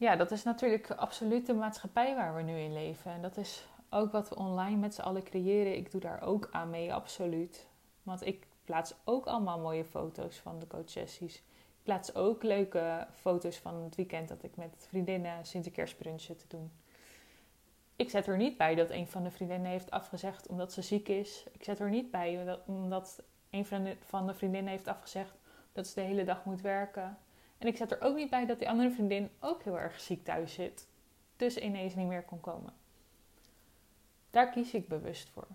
ja, 0.00 0.16
dat 0.16 0.30
is 0.30 0.42
natuurlijk 0.42 0.90
absoluut 0.90 1.46
de 1.46 1.54
maatschappij 1.54 2.14
waar 2.14 2.34
we 2.34 2.42
nu 2.42 2.58
in 2.58 2.72
leven. 2.72 3.12
En 3.12 3.22
dat 3.22 3.36
is 3.36 3.66
ook 3.90 4.12
wat 4.12 4.28
we 4.28 4.36
online 4.36 4.76
met 4.76 4.94
z'n 4.94 5.00
allen 5.00 5.22
creëren. 5.22 5.76
Ik 5.76 5.90
doe 5.90 6.00
daar 6.00 6.22
ook 6.22 6.48
aan 6.50 6.70
mee, 6.70 6.94
absoluut. 6.94 7.66
Want 8.02 8.26
ik 8.26 8.46
plaats 8.64 8.94
ook 9.04 9.26
allemaal 9.26 9.58
mooie 9.58 9.84
foto's 9.84 10.36
van 10.36 10.58
de 10.58 10.66
coachsessies. 10.66 11.36
Ik 11.36 11.82
plaats 11.82 12.14
ook 12.14 12.42
leuke 12.42 13.06
foto's 13.12 13.56
van 13.56 13.74
het 13.82 13.94
weekend 13.94 14.28
dat 14.28 14.42
ik 14.42 14.56
met 14.56 14.86
vriendinnen 14.88 15.46
Sinterkeersbrunch 15.46 16.20
zit 16.20 16.38
te 16.38 16.56
doen. 16.56 16.72
Ik 17.96 18.10
zet 18.10 18.26
er 18.26 18.36
niet 18.36 18.56
bij 18.56 18.74
dat 18.74 18.90
een 18.90 19.08
van 19.08 19.22
de 19.22 19.30
vriendinnen 19.30 19.70
heeft 19.70 19.90
afgezegd 19.90 20.46
omdat 20.46 20.72
ze 20.72 20.82
ziek 20.82 21.08
is. 21.08 21.44
Ik 21.52 21.64
zet 21.64 21.78
er 21.78 21.90
niet 21.90 22.10
bij 22.10 22.58
omdat 22.66 23.22
een 23.50 23.66
van 24.00 24.26
de 24.26 24.34
vriendinnen 24.34 24.70
heeft 24.70 24.88
afgezegd 24.88 25.34
dat 25.72 25.86
ze 25.86 25.94
de 25.94 26.06
hele 26.06 26.24
dag 26.24 26.44
moet 26.44 26.60
werken. 26.60 27.18
En 27.60 27.66
ik 27.66 27.76
zet 27.76 27.90
er 27.90 28.00
ook 28.00 28.16
niet 28.16 28.30
bij 28.30 28.46
dat 28.46 28.58
die 28.58 28.68
andere 28.68 28.90
vriendin 28.90 29.30
ook 29.40 29.62
heel 29.62 29.78
erg 29.78 30.00
ziek 30.00 30.24
thuis 30.24 30.52
zit. 30.52 30.88
Dus 31.36 31.56
ineens 31.56 31.94
niet 31.94 32.06
meer 32.06 32.22
kon 32.22 32.40
komen. 32.40 32.72
Daar 34.30 34.50
kies 34.50 34.74
ik 34.74 34.88
bewust 34.88 35.28
voor. 35.28 35.46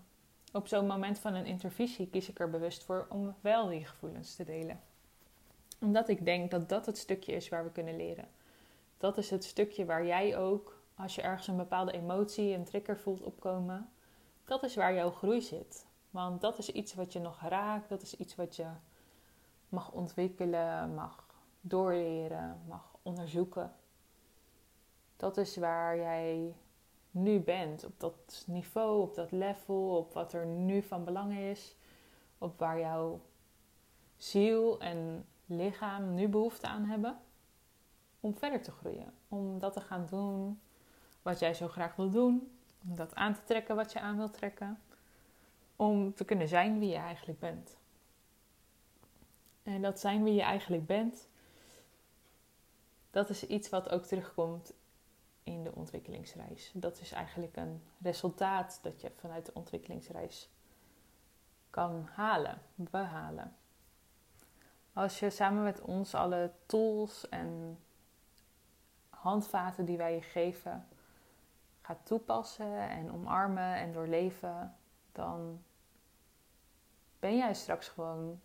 Op 0.52 0.68
zo'n 0.68 0.86
moment 0.86 1.18
van 1.18 1.34
een 1.34 1.46
intervisie 1.46 2.10
kies 2.10 2.28
ik 2.28 2.40
er 2.40 2.50
bewust 2.50 2.84
voor 2.84 3.06
om 3.08 3.34
wel 3.40 3.68
die 3.68 3.84
gevoelens 3.84 4.34
te 4.34 4.44
delen. 4.44 4.80
Omdat 5.80 6.08
ik 6.08 6.24
denk 6.24 6.50
dat 6.50 6.68
dat 6.68 6.86
het 6.86 6.98
stukje 6.98 7.32
is 7.32 7.48
waar 7.48 7.64
we 7.64 7.70
kunnen 7.70 7.96
leren. 7.96 8.28
Dat 8.98 9.18
is 9.18 9.30
het 9.30 9.44
stukje 9.44 9.84
waar 9.84 10.06
jij 10.06 10.36
ook 10.36 10.76
als 10.96 11.14
je 11.14 11.22
ergens 11.22 11.46
een 11.46 11.56
bepaalde 11.56 11.92
emotie, 11.92 12.54
een 12.54 12.64
trigger 12.64 12.98
voelt 12.98 13.22
opkomen, 13.22 13.90
dat 14.44 14.62
is 14.62 14.74
waar 14.74 14.94
jouw 14.94 15.10
groei 15.10 15.40
zit. 15.40 15.86
Want 16.10 16.40
dat 16.40 16.58
is 16.58 16.70
iets 16.70 16.94
wat 16.94 17.12
je 17.12 17.18
nog 17.18 17.40
raakt, 17.40 17.88
dat 17.88 18.02
is 18.02 18.16
iets 18.16 18.34
wat 18.34 18.56
je 18.56 18.66
mag 19.68 19.92
ontwikkelen, 19.92 20.94
mag 20.94 21.25
doorleren, 21.68 22.60
mag 22.68 22.96
onderzoeken. 23.02 23.74
Dat 25.16 25.36
is 25.36 25.56
waar 25.56 25.96
jij 25.96 26.54
nu 27.10 27.40
bent, 27.40 27.84
op 27.84 28.00
dat 28.00 28.44
niveau, 28.46 29.02
op 29.02 29.14
dat 29.14 29.30
level, 29.30 29.96
op 29.96 30.12
wat 30.12 30.32
er 30.32 30.46
nu 30.46 30.82
van 30.82 31.04
belang 31.04 31.36
is, 31.36 31.76
op 32.38 32.58
waar 32.58 32.78
jouw 32.78 33.20
ziel 34.16 34.80
en 34.80 35.26
lichaam 35.46 36.14
nu 36.14 36.28
behoefte 36.28 36.66
aan 36.66 36.84
hebben 36.84 37.18
om 38.20 38.36
verder 38.36 38.62
te 38.62 38.70
groeien. 38.70 39.12
Om 39.28 39.58
dat 39.58 39.72
te 39.72 39.80
gaan 39.80 40.06
doen 40.06 40.60
wat 41.22 41.38
jij 41.38 41.54
zo 41.54 41.68
graag 41.68 41.96
wil 41.96 42.10
doen. 42.10 42.50
Om 42.88 42.94
dat 42.96 43.14
aan 43.14 43.34
te 43.34 43.44
trekken 43.44 43.76
wat 43.76 43.92
je 43.92 44.00
aan 44.00 44.16
wilt 44.16 44.32
trekken. 44.32 44.80
Om 45.76 46.14
te 46.14 46.24
kunnen 46.24 46.48
zijn 46.48 46.78
wie 46.78 46.88
je 46.88 46.96
eigenlijk 46.96 47.38
bent. 47.38 47.76
En 49.62 49.82
dat 49.82 50.00
zijn 50.00 50.22
wie 50.22 50.34
je 50.34 50.42
eigenlijk 50.42 50.86
bent, 50.86 51.28
dat 53.16 53.30
is 53.30 53.46
iets 53.46 53.68
wat 53.68 53.88
ook 53.88 54.04
terugkomt 54.04 54.72
in 55.42 55.64
de 55.64 55.74
ontwikkelingsreis. 55.74 56.70
Dat 56.74 57.00
is 57.00 57.12
eigenlijk 57.12 57.56
een 57.56 57.82
resultaat 58.02 58.78
dat 58.82 59.00
je 59.00 59.10
vanuit 59.16 59.46
de 59.46 59.54
ontwikkelingsreis 59.54 60.50
kan 61.70 62.08
halen, 62.12 62.62
behalen. 62.74 63.56
Als 64.92 65.18
je 65.18 65.30
samen 65.30 65.62
met 65.62 65.80
ons 65.80 66.14
alle 66.14 66.52
tools 66.66 67.28
en 67.28 67.78
handvaten 69.08 69.84
die 69.84 69.96
wij 69.96 70.14
je 70.14 70.22
geven 70.22 70.88
gaat 71.80 72.06
toepassen 72.06 72.88
en 72.88 73.12
omarmen 73.12 73.74
en 73.74 73.92
doorleven, 73.92 74.76
dan 75.12 75.62
ben 77.18 77.36
jij 77.36 77.54
straks 77.54 77.88
gewoon 77.88 78.40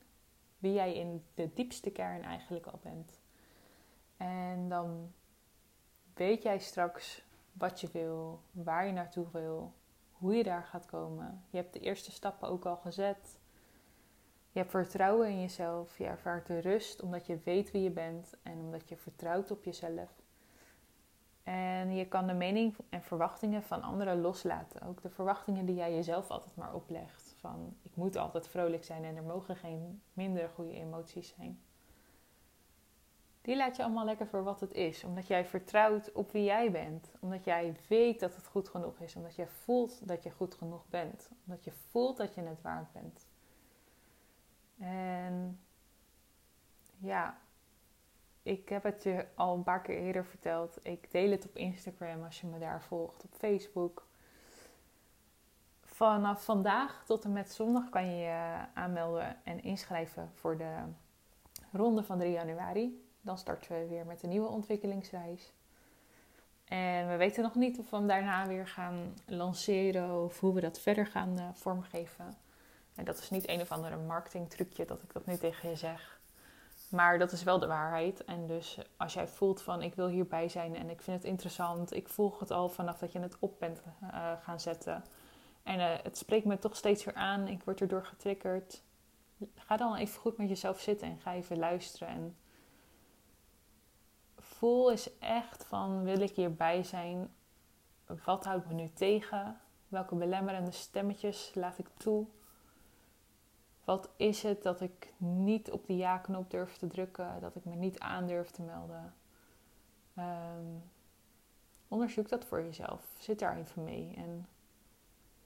wie 0.57 0.73
jij 0.73 0.95
in 0.95 1.25
de 1.33 1.53
diepste 1.53 1.89
kern 1.89 2.23
eigenlijk 2.23 2.65
al 2.65 2.79
bent. 2.83 3.20
En 4.21 4.69
dan 4.69 5.13
weet 6.13 6.43
jij 6.43 6.59
straks 6.59 7.25
wat 7.51 7.81
je 7.81 7.89
wil, 7.91 8.41
waar 8.51 8.85
je 8.85 8.91
naartoe 8.91 9.27
wil, 9.31 9.73
hoe 10.11 10.35
je 10.35 10.43
daar 10.43 10.63
gaat 10.63 10.85
komen. 10.85 11.43
Je 11.49 11.57
hebt 11.57 11.73
de 11.73 11.79
eerste 11.79 12.11
stappen 12.11 12.47
ook 12.47 12.65
al 12.65 12.77
gezet. 12.77 13.39
Je 14.51 14.59
hebt 14.59 14.71
vertrouwen 14.71 15.29
in 15.29 15.41
jezelf. 15.41 15.97
Je 15.97 16.05
ervaart 16.05 16.47
de 16.47 16.59
rust 16.59 17.01
omdat 17.01 17.25
je 17.25 17.39
weet 17.43 17.71
wie 17.71 17.81
je 17.81 17.91
bent 17.91 18.33
en 18.43 18.59
omdat 18.59 18.89
je 18.89 18.97
vertrouwt 18.97 19.51
op 19.51 19.63
jezelf. 19.63 20.21
En 21.43 21.95
je 21.95 22.07
kan 22.07 22.27
de 22.27 22.33
mening 22.33 22.75
en 22.89 23.03
verwachtingen 23.03 23.63
van 23.63 23.81
anderen 23.81 24.21
loslaten. 24.21 24.81
Ook 24.81 25.01
de 25.01 25.09
verwachtingen 25.09 25.65
die 25.65 25.75
jij 25.75 25.93
jezelf 25.93 26.29
altijd 26.29 26.55
maar 26.55 26.73
oplegt. 26.73 27.35
Van 27.39 27.77
ik 27.81 27.95
moet 27.95 28.15
altijd 28.15 28.47
vrolijk 28.47 28.83
zijn 28.83 29.03
en 29.03 29.15
er 29.15 29.23
mogen 29.23 29.55
geen 29.55 30.01
minder 30.13 30.49
goede 30.49 30.73
emoties 30.73 31.33
zijn. 31.35 31.61
Die 33.41 33.55
laat 33.55 33.75
je 33.75 33.83
allemaal 33.83 34.05
lekker 34.05 34.27
voor 34.27 34.43
wat 34.43 34.60
het 34.60 34.74
is. 34.74 35.03
Omdat 35.03 35.27
jij 35.27 35.45
vertrouwt 35.45 36.12
op 36.12 36.31
wie 36.31 36.43
jij 36.43 36.71
bent. 36.71 37.12
Omdat 37.19 37.43
jij 37.43 37.75
weet 37.88 38.19
dat 38.19 38.36
het 38.36 38.48
goed 38.48 38.69
genoeg 38.69 39.00
is. 39.00 39.15
Omdat 39.15 39.36
jij 39.36 39.48
voelt 39.48 40.07
dat 40.07 40.24
je 40.24 40.31
goed 40.31 40.55
genoeg 40.55 40.86
bent. 40.89 41.29
Omdat 41.45 41.63
je 41.63 41.71
voelt 41.71 42.17
dat 42.17 42.36
je 42.36 42.41
het 42.41 42.62
waard 42.62 42.91
bent. 42.91 43.27
En 44.77 45.60
ja, 46.98 47.38
ik 48.43 48.69
heb 48.69 48.83
het 48.83 49.03
je 49.03 49.25
al 49.36 49.55
een 49.55 49.63
paar 49.63 49.81
keer 49.81 49.98
eerder 49.98 50.25
verteld. 50.25 50.79
Ik 50.81 51.12
deel 51.12 51.31
het 51.31 51.45
op 51.45 51.55
Instagram 51.55 52.24
als 52.24 52.41
je 52.41 52.48
me 52.48 52.60
daar 52.60 52.83
volgt, 52.83 53.24
op 53.24 53.33
Facebook. 53.33 54.07
Vanaf 55.81 56.43
vandaag 56.43 57.05
tot 57.05 57.24
en 57.24 57.31
met 57.31 57.51
zondag 57.51 57.89
kan 57.89 58.05
je 58.05 58.24
je 58.24 58.65
aanmelden 58.74 59.45
en 59.45 59.63
inschrijven 59.63 60.31
voor 60.33 60.57
de 60.57 60.75
ronde 61.71 62.03
van 62.03 62.19
3 62.19 62.31
januari. 62.31 63.10
Dan 63.21 63.37
starten 63.37 63.79
we 63.79 63.87
weer 63.87 64.05
met 64.05 64.23
een 64.23 64.29
nieuwe 64.29 64.47
ontwikkelingsreis. 64.47 65.53
En 66.65 67.07
we 67.07 67.15
weten 67.15 67.43
nog 67.43 67.55
niet 67.55 67.79
of 67.79 67.89
we 67.89 67.95
hem 67.95 68.07
daarna 68.07 68.47
weer 68.47 68.67
gaan 68.67 69.13
lanceren 69.25 70.23
of 70.23 70.39
hoe 70.39 70.53
we 70.53 70.61
dat 70.61 70.79
verder 70.79 71.07
gaan 71.07 71.39
uh, 71.39 71.47
vormgeven. 71.53 72.37
En 72.95 73.05
dat 73.05 73.17
is 73.17 73.29
niet 73.29 73.49
een 73.49 73.61
of 73.61 73.71
andere 73.71 73.97
marketingtrucje 73.97 74.85
dat 74.85 75.01
ik 75.01 75.13
dat 75.13 75.25
nu 75.25 75.37
tegen 75.37 75.69
je 75.69 75.75
zeg. 75.75 76.19
Maar 76.89 77.19
dat 77.19 77.31
is 77.31 77.43
wel 77.43 77.59
de 77.59 77.67
waarheid. 77.67 78.23
En 78.23 78.47
dus 78.47 78.77
als 78.97 79.13
jij 79.13 79.27
voelt 79.27 79.61
van 79.61 79.81
ik 79.81 79.95
wil 79.95 80.07
hierbij 80.07 80.49
zijn 80.49 80.75
en 80.75 80.89
ik 80.89 81.01
vind 81.01 81.17
het 81.17 81.31
interessant, 81.31 81.93
ik 81.93 82.09
volg 82.09 82.39
het 82.39 82.51
al 82.51 82.69
vanaf 82.69 82.97
dat 82.97 83.11
je 83.11 83.19
het 83.19 83.39
op 83.39 83.59
bent 83.59 83.81
uh, 84.03 84.31
gaan 84.41 84.59
zetten. 84.59 85.03
En 85.63 85.79
het 86.03 86.17
spreekt 86.17 86.45
me 86.45 86.59
toch 86.59 86.75
steeds 86.75 87.03
weer 87.03 87.15
aan, 87.15 87.47
ik 87.47 87.63
word 87.63 87.81
erdoor 87.81 88.05
getriggerd. 88.05 88.83
Ga 89.55 89.77
dan 89.77 89.95
even 89.95 90.19
goed 90.19 90.37
met 90.37 90.49
jezelf 90.49 90.79
zitten 90.79 91.07
en 91.07 91.19
ga 91.19 91.33
even 91.33 91.59
luisteren. 91.59 92.07
En 92.07 92.35
voel 94.61 94.91
is 94.91 95.17
echt 95.19 95.65
van 95.65 96.03
wil 96.03 96.19
ik 96.19 96.35
hierbij 96.35 96.83
zijn? 96.83 97.33
Wat 98.25 98.45
houdt 98.45 98.67
me 98.67 98.73
nu 98.73 98.89
tegen? 98.93 99.59
Welke 99.87 100.15
belemmerende 100.15 100.71
stemmetjes 100.71 101.51
laat 101.55 101.77
ik 101.77 101.87
toe? 101.97 102.25
Wat 103.83 104.09
is 104.15 104.43
het 104.43 104.63
dat 104.63 104.81
ik 104.81 105.13
niet 105.17 105.71
op 105.71 105.85
de 105.85 105.95
ja-knop 105.97 106.51
durf 106.51 106.77
te 106.77 106.87
drukken, 106.87 107.41
dat 107.41 107.55
ik 107.55 107.65
me 107.65 107.75
niet 107.75 107.99
aan 107.99 108.27
durf 108.27 108.51
te 108.51 108.61
melden? 108.61 109.13
Um, 110.17 110.83
onderzoek 111.87 112.29
dat 112.29 112.45
voor 112.45 112.61
jezelf. 112.61 113.15
Zit 113.19 113.39
daar 113.39 113.57
even 113.57 113.83
mee. 113.83 114.13
En 114.15 114.47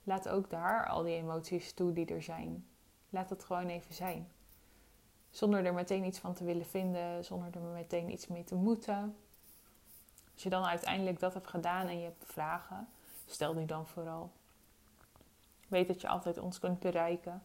laat 0.03 0.29
ook 0.29 0.49
daar 0.49 0.87
al 0.87 1.03
die 1.03 1.15
emoties 1.15 1.73
toe 1.73 1.93
die 1.93 2.05
er 2.05 2.23
zijn. 2.23 2.67
Laat 3.09 3.29
het 3.29 3.43
gewoon 3.43 3.67
even 3.67 3.93
zijn. 3.93 4.27
Zonder 5.35 5.65
er 5.65 5.73
meteen 5.73 6.05
iets 6.05 6.19
van 6.19 6.33
te 6.33 6.43
willen 6.43 6.65
vinden, 6.65 7.25
zonder 7.25 7.55
er 7.55 7.61
meteen 7.61 8.11
iets 8.11 8.27
mee 8.27 8.43
te 8.43 8.55
moeten. 8.55 9.15
Als 10.33 10.43
je 10.43 10.49
dan 10.49 10.65
uiteindelijk 10.65 11.19
dat 11.19 11.33
hebt 11.33 11.47
gedaan 11.47 11.87
en 11.87 11.97
je 11.97 12.03
hebt 12.03 12.25
vragen, 12.25 12.87
stel 13.25 13.53
die 13.53 13.65
dan 13.65 13.87
vooral. 13.87 14.31
Weet 15.67 15.87
dat 15.87 16.01
je 16.01 16.07
altijd 16.07 16.37
ons 16.37 16.59
kunt 16.59 16.79
bereiken. 16.79 17.43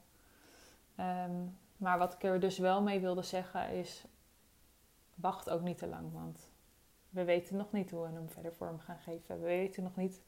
Ehm, 0.97 1.47
maar 1.77 1.99
wat 1.99 2.13
ik 2.13 2.23
er 2.23 2.41
dus 2.41 2.59
wel 2.59 2.83
mee 2.83 3.01
wilde 3.01 3.23
zeggen 3.23 3.71
is: 3.71 4.05
wacht 5.15 5.51
ook 5.51 5.63
niet 5.63 5.79
te 5.79 5.87
lang, 5.87 6.13
want 6.13 6.51
we 7.09 7.25
weten 7.25 7.57
nog 7.57 7.73
niet 7.73 7.91
hoe 7.91 8.07
we 8.07 8.13
hem 8.13 8.29
verder 8.29 8.55
vorm 8.55 8.79
gaan 8.79 8.99
geven. 8.99 9.41
We 9.41 9.47
weten 9.47 9.83
nog 9.83 9.97
niet 9.97 10.21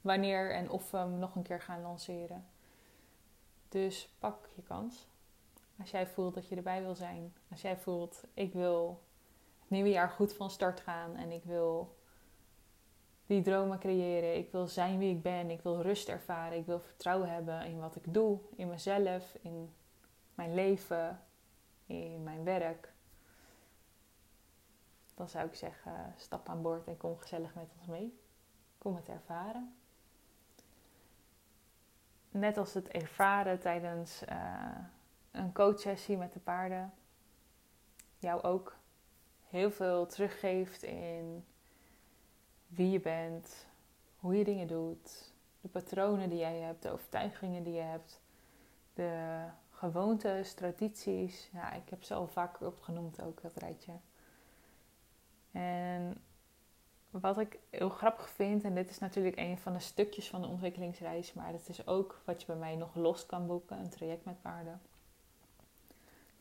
wanneer 0.00 0.54
en 0.54 0.70
of 0.70 0.90
we 0.90 0.96
hem 0.96 1.18
nog 1.18 1.34
een 1.34 1.42
keer 1.42 1.60
gaan 1.60 1.82
lanceren. 1.82 2.46
Dus 3.68 4.08
pak 4.18 4.48
je 4.54 4.62
kans. 4.62 5.09
Als 5.80 5.90
jij 5.90 6.06
voelt 6.06 6.34
dat 6.34 6.48
je 6.48 6.56
erbij 6.56 6.82
wil 6.82 6.94
zijn, 6.94 7.34
als 7.50 7.60
jij 7.60 7.76
voelt 7.76 8.24
ik 8.34 8.52
wil 8.52 9.02
het 9.60 9.70
nieuwe 9.70 9.88
jaar 9.88 10.08
goed 10.08 10.32
van 10.32 10.50
start 10.50 10.80
gaan 10.80 11.16
en 11.16 11.30
ik 11.30 11.44
wil 11.44 11.98
die 13.26 13.42
dromen 13.42 13.78
creëren, 13.78 14.36
ik 14.36 14.52
wil 14.52 14.66
zijn 14.66 14.98
wie 14.98 15.14
ik 15.14 15.22
ben, 15.22 15.50
ik 15.50 15.62
wil 15.62 15.80
rust 15.80 16.08
ervaren, 16.08 16.58
ik 16.58 16.66
wil 16.66 16.80
vertrouwen 16.80 17.28
hebben 17.30 17.64
in 17.64 17.78
wat 17.78 17.96
ik 17.96 18.14
doe, 18.14 18.38
in 18.56 18.68
mezelf, 18.68 19.36
in 19.40 19.74
mijn 20.34 20.54
leven, 20.54 21.20
in 21.86 22.22
mijn 22.22 22.44
werk, 22.44 22.92
dan 25.20 25.28
zou 25.28 25.46
ik 25.46 25.54
zeggen: 25.54 26.14
stap 26.16 26.48
aan 26.48 26.62
boord 26.62 26.86
en 26.86 26.96
kom 26.96 27.18
gezellig 27.18 27.54
met 27.54 27.70
ons 27.78 27.86
mee. 27.86 28.20
Kom 28.78 28.94
het 28.96 29.08
ervaren. 29.08 29.74
Net 32.30 32.56
als 32.56 32.74
het 32.74 32.88
ervaren 32.88 33.60
tijdens 33.60 34.22
uh, 34.22 34.78
een 35.30 35.52
coachsessie 35.52 36.16
met 36.16 36.32
de 36.32 36.40
paarden, 36.40 36.92
jou 38.18 38.42
ook 38.42 38.76
heel 39.48 39.70
veel 39.70 40.06
teruggeeft 40.06 40.82
in 40.82 41.44
wie 42.66 42.90
je 42.90 43.00
bent, 43.00 43.66
hoe 44.16 44.36
je 44.36 44.44
dingen 44.44 44.66
doet, 44.66 45.32
de 45.60 45.68
patronen 45.68 46.28
die 46.28 46.38
jij 46.38 46.58
hebt, 46.58 46.82
de 46.82 46.90
overtuigingen 46.90 47.62
die 47.62 47.72
je 47.72 47.80
hebt, 47.80 48.20
de 48.94 49.44
gewoontes, 49.70 50.54
tradities. 50.54 51.48
Ja, 51.52 51.72
ik 51.72 51.88
heb 51.88 52.02
ze 52.02 52.14
al 52.14 52.26
vaker 52.26 52.66
opgenoemd 52.66 53.22
ook, 53.22 53.42
dat 53.42 53.56
rijtje. 53.56 53.92
En 55.50 56.22
wat 57.10 57.38
ik 57.38 57.58
heel 57.70 57.88
grappig 57.88 58.30
vind, 58.30 58.64
en 58.64 58.74
dit 58.74 58.90
is 58.90 58.98
natuurlijk 58.98 59.36
een 59.36 59.58
van 59.58 59.72
de 59.72 59.78
stukjes 59.78 60.28
van 60.28 60.42
de 60.42 60.48
ontwikkelingsreis, 60.48 61.32
maar 61.32 61.52
het 61.52 61.68
is 61.68 61.86
ook 61.86 62.20
wat 62.24 62.40
je 62.40 62.46
bij 62.46 62.56
mij 62.56 62.76
nog 62.76 62.94
los 62.94 63.26
kan 63.26 63.46
boeken, 63.46 63.78
een 63.78 63.90
traject 63.90 64.24
met 64.24 64.42
paarden. 64.42 64.80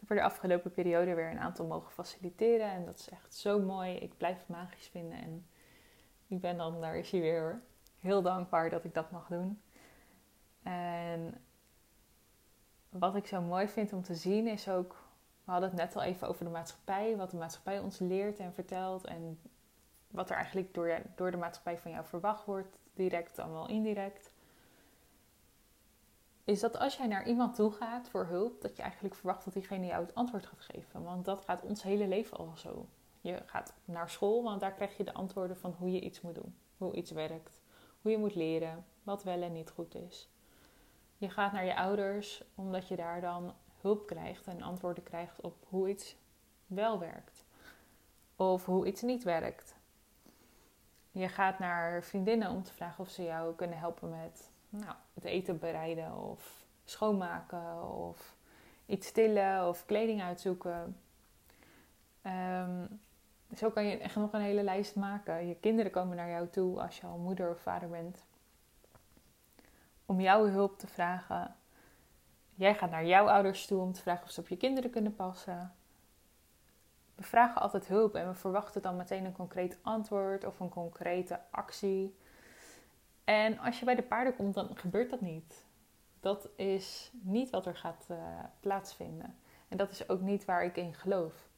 Ik 0.01 0.07
heb 0.07 0.17
de 0.17 0.23
afgelopen 0.23 0.71
periode 0.71 1.13
weer 1.13 1.31
een 1.31 1.39
aantal 1.39 1.65
mogen 1.65 1.91
faciliteren 1.91 2.71
en 2.71 2.85
dat 2.85 2.99
is 2.99 3.09
echt 3.09 3.35
zo 3.35 3.59
mooi. 3.59 3.95
Ik 3.95 4.17
blijf 4.17 4.37
het 4.37 4.47
magisch 4.47 4.87
vinden 4.87 5.17
en 5.17 5.47
ik 6.27 6.41
ben 6.41 6.57
dan, 6.57 6.81
daar 6.81 6.95
is 6.95 7.11
hij 7.11 7.19
weer 7.19 7.61
heel 7.99 8.21
dankbaar 8.21 8.69
dat 8.69 8.83
ik 8.83 8.93
dat 8.93 9.11
mag 9.11 9.27
doen. 9.27 9.61
En 10.63 11.41
wat 12.89 13.15
ik 13.15 13.27
zo 13.27 13.41
mooi 13.41 13.67
vind 13.67 13.93
om 13.93 14.03
te 14.03 14.15
zien 14.15 14.47
is 14.47 14.69
ook, 14.69 14.91
we 15.43 15.51
hadden 15.51 15.69
het 15.69 15.79
net 15.79 15.95
al 15.95 16.01
even 16.01 16.27
over 16.27 16.45
de 16.45 16.51
maatschappij, 16.51 17.17
wat 17.17 17.31
de 17.31 17.37
maatschappij 17.37 17.79
ons 17.79 17.99
leert 17.99 18.39
en 18.39 18.53
vertelt. 18.53 19.05
En 19.05 19.39
wat 20.07 20.29
er 20.29 20.35
eigenlijk 20.35 20.73
door, 20.73 21.01
door 21.15 21.31
de 21.31 21.37
maatschappij 21.37 21.77
van 21.77 21.91
jou 21.91 22.05
verwacht 22.05 22.45
wordt, 22.45 22.77
direct 22.93 23.35
wel 23.35 23.67
indirect. 23.67 24.31
Is 26.49 26.59
dat 26.59 26.79
als 26.79 26.97
jij 26.97 27.07
naar 27.07 27.27
iemand 27.27 27.55
toe 27.55 27.71
gaat 27.71 28.09
voor 28.09 28.25
hulp, 28.25 28.61
dat 28.61 28.75
je 28.75 28.81
eigenlijk 28.81 29.15
verwacht 29.15 29.43
dat 29.45 29.53
diegene 29.53 29.85
jou 29.85 30.05
het 30.05 30.15
antwoord 30.15 30.45
gaat 30.45 30.61
geven. 30.61 31.03
Want 31.03 31.25
dat 31.25 31.45
gaat 31.45 31.61
ons 31.61 31.83
hele 31.83 32.07
leven 32.07 32.37
al 32.37 32.53
zo. 32.55 32.87
Je 33.21 33.41
gaat 33.45 33.73
naar 33.85 34.09
school, 34.09 34.43
want 34.43 34.59
daar 34.61 34.73
krijg 34.73 34.97
je 34.97 35.03
de 35.03 35.13
antwoorden 35.13 35.57
van 35.57 35.75
hoe 35.77 35.91
je 35.91 36.01
iets 36.01 36.21
moet 36.21 36.35
doen, 36.35 36.55
hoe 36.77 36.93
iets 36.93 37.11
werkt, 37.11 37.61
hoe 38.01 38.11
je 38.11 38.17
moet 38.17 38.35
leren, 38.35 38.85
wat 39.03 39.23
wel 39.23 39.41
en 39.41 39.51
niet 39.51 39.69
goed 39.69 39.95
is. 39.95 40.29
Je 41.17 41.29
gaat 41.29 41.51
naar 41.51 41.65
je 41.65 41.75
ouders 41.75 42.43
omdat 42.55 42.87
je 42.87 42.95
daar 42.95 43.21
dan 43.21 43.53
hulp 43.81 44.07
krijgt 44.07 44.47
en 44.47 44.61
antwoorden 44.61 45.03
krijgt 45.03 45.41
op 45.41 45.65
hoe 45.67 45.89
iets 45.89 46.15
wel 46.67 46.99
werkt 46.99 47.45
of 48.35 48.65
hoe 48.65 48.87
iets 48.87 49.01
niet 49.01 49.23
werkt. 49.23 49.75
Je 51.11 51.27
gaat 51.27 51.59
naar 51.59 52.03
vriendinnen 52.03 52.49
om 52.49 52.63
te 52.63 52.73
vragen 52.73 53.03
of 53.03 53.09
ze 53.09 53.23
jou 53.23 53.55
kunnen 53.55 53.77
helpen 53.77 54.09
met 54.09 54.51
nou, 54.69 54.95
het 55.13 55.23
eten 55.23 55.59
bereiden 55.59 56.17
of 56.17 56.65
schoonmaken 56.85 57.91
of 57.91 58.35
iets 58.85 59.07
stillen 59.07 59.67
of 59.67 59.85
kleding 59.85 60.21
uitzoeken. 60.21 60.97
Um, 62.25 62.99
zo 63.55 63.69
kan 63.69 63.85
je 63.85 63.97
echt 63.97 64.15
nog 64.15 64.33
een 64.33 64.41
hele 64.41 64.63
lijst 64.63 64.95
maken. 64.95 65.47
Je 65.47 65.55
kinderen 65.55 65.91
komen 65.91 66.15
naar 66.15 66.29
jou 66.29 66.47
toe 66.47 66.81
als 66.81 66.99
je 66.99 67.07
al 67.07 67.17
moeder 67.17 67.49
of 67.49 67.61
vader 67.61 67.89
bent. 67.89 68.23
Om 70.05 70.21
jouw 70.21 70.45
hulp 70.45 70.79
te 70.79 70.87
vragen. 70.87 71.55
Jij 72.55 72.75
gaat 72.75 72.89
naar 72.89 73.05
jouw 73.05 73.29
ouders 73.29 73.65
toe 73.65 73.81
om 73.81 73.93
te 73.93 74.01
vragen 74.01 74.23
of 74.23 74.31
ze 74.31 74.39
op 74.39 74.47
je 74.47 74.57
kinderen 74.57 74.89
kunnen 74.89 75.15
passen. 75.15 75.73
We 77.15 77.23
vragen 77.23 77.61
altijd 77.61 77.87
hulp 77.87 78.15
en 78.15 78.27
we 78.27 78.33
verwachten 78.33 78.81
dan 78.81 78.95
meteen 78.95 79.25
een 79.25 79.31
concreet 79.31 79.77
antwoord 79.81 80.45
of 80.45 80.59
een 80.59 80.69
concrete 80.69 81.39
actie. 81.51 82.17
En 83.29 83.59
als 83.59 83.79
je 83.79 83.85
bij 83.85 83.95
de 83.95 84.03
paarden 84.03 84.35
komt, 84.35 84.53
dan 84.53 84.77
gebeurt 84.77 85.09
dat 85.09 85.21
niet. 85.21 85.65
Dat 86.19 86.49
is 86.55 87.11
niet 87.21 87.49
wat 87.49 87.65
er 87.65 87.75
gaat 87.75 88.07
uh, 88.11 88.17
plaatsvinden. 88.59 89.35
En 89.67 89.77
dat 89.77 89.91
is 89.91 90.09
ook 90.09 90.21
niet 90.21 90.45
waar 90.45 90.63
ik 90.63 90.77
in 90.77 90.93
geloof 90.93 91.49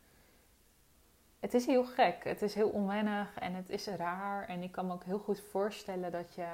het 1.42 1.54
is 1.54 1.66
heel 1.66 1.84
gek. 1.84 2.24
Het 2.24 2.42
is 2.42 2.54
heel 2.54 2.70
onwennig 2.70 3.40
en 3.40 3.54
het 3.54 3.70
is 3.70 3.88
raar. 3.88 4.48
En 4.48 4.64
ik 4.64 4.72
kan 4.72 4.88
me 4.88 4.94
ook 4.94 5.04
heel 5.04 5.20
goed 5.20 5.42
voorstellen 5.42 6.12
dat 6.12 6.36
je, 6.36 6.48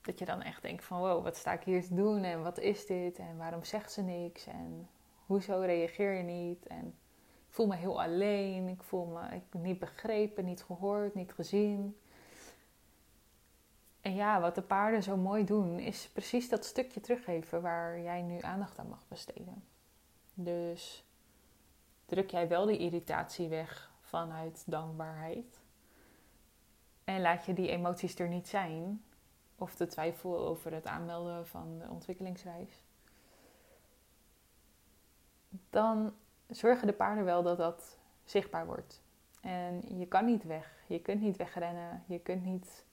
dat 0.00 0.18
je 0.18 0.24
dan 0.24 0.42
echt 0.42 0.62
denkt 0.62 0.84
van 0.84 0.98
wow, 0.98 1.22
wat 1.22 1.36
sta 1.36 1.52
ik 1.52 1.62
hier 1.62 1.82
te 1.82 1.94
doen 1.94 2.22
en 2.22 2.42
wat 2.42 2.58
is 2.58 2.86
dit 2.86 3.18
en 3.18 3.36
waarom 3.36 3.64
zegt 3.64 3.92
ze 3.92 4.02
niks 4.02 4.46
en 4.46 4.88
hoezo 5.26 5.60
reageer 5.60 6.12
je 6.12 6.22
niet 6.22 6.66
en 6.66 6.86
ik 7.48 7.54
voel 7.54 7.66
me 7.66 7.76
heel 7.76 8.02
alleen, 8.02 8.68
ik 8.68 8.82
voel 8.82 9.06
me 9.06 9.34
ik 9.34 9.60
niet 9.60 9.78
begrepen, 9.78 10.44
niet 10.44 10.62
gehoord, 10.62 11.14
niet 11.14 11.32
gezien. 11.32 11.96
En 14.00 14.14
ja, 14.14 14.40
wat 14.40 14.54
de 14.54 14.62
paarden 14.62 15.02
zo 15.02 15.16
mooi 15.16 15.44
doen, 15.44 15.78
is 15.78 16.08
precies 16.08 16.48
dat 16.48 16.64
stukje 16.64 17.00
teruggeven 17.00 17.62
waar 17.62 18.00
jij 18.00 18.22
nu 18.22 18.40
aandacht 18.40 18.78
aan 18.78 18.88
mag 18.88 19.02
besteden. 19.08 19.64
Dus 20.34 21.04
druk 22.06 22.30
jij 22.30 22.48
wel 22.48 22.66
die 22.66 22.78
irritatie 22.78 23.48
weg 23.48 23.92
vanuit 24.00 24.62
dankbaarheid. 24.66 25.60
En 27.04 27.20
laat 27.20 27.44
je 27.44 27.52
die 27.52 27.68
emoties 27.68 28.18
er 28.18 28.28
niet 28.28 28.48
zijn. 28.48 29.02
Of 29.56 29.76
de 29.76 29.86
twijfel 29.86 30.38
over 30.38 30.72
het 30.72 30.86
aanmelden 30.86 31.46
van 31.46 31.78
de 31.78 31.88
ontwikkelingsreis. 31.90 32.82
Dan 35.70 36.14
zorgen 36.46 36.86
de 36.86 36.92
paarden 36.92 37.24
wel 37.24 37.42
dat 37.42 37.56
dat 37.56 37.98
zichtbaar 38.24 38.66
wordt. 38.66 39.02
En 39.40 39.98
je 39.98 40.06
kan 40.06 40.24
niet 40.24 40.44
weg. 40.44 40.84
Je 40.86 41.00
kunt 41.00 41.20
niet 41.20 41.36
wegrennen. 41.36 42.04
Je 42.06 42.18
kunt 42.18 42.44
niet 42.44 42.84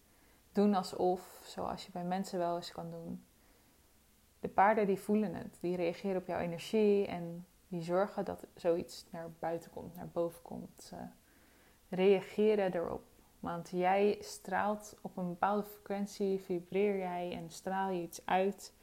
doen 0.55 0.73
alsof, 0.73 1.41
zoals 1.43 1.85
je 1.85 1.91
bij 1.91 2.03
mensen 2.03 2.39
wel 2.39 2.55
eens 2.55 2.71
kan 2.71 2.91
doen. 2.91 3.25
De 4.39 4.47
paarden 4.47 4.87
die 4.87 4.99
voelen 4.99 5.33
het. 5.33 5.57
Die 5.59 5.75
reageren 5.75 6.21
op 6.21 6.27
jouw 6.27 6.39
energie 6.39 7.07
en 7.07 7.45
die 7.67 7.81
zorgen 7.81 8.25
dat 8.25 8.45
zoiets 8.55 9.05
naar 9.09 9.31
buiten 9.39 9.71
komt, 9.71 9.95
naar 9.95 10.07
boven 10.07 10.41
komt. 10.41 10.83
Ze 10.83 10.95
reageren 11.89 12.73
erop. 12.73 13.03
Want 13.39 13.69
jij 13.69 14.17
straalt 14.19 14.97
op 15.01 15.17
een 15.17 15.27
bepaalde 15.27 15.63
frequentie, 15.63 16.39
vibreer 16.39 16.97
jij 16.97 17.31
en 17.31 17.49
straal 17.49 17.89
je 17.89 18.01
iets 18.01 18.25
uit. 18.25 18.73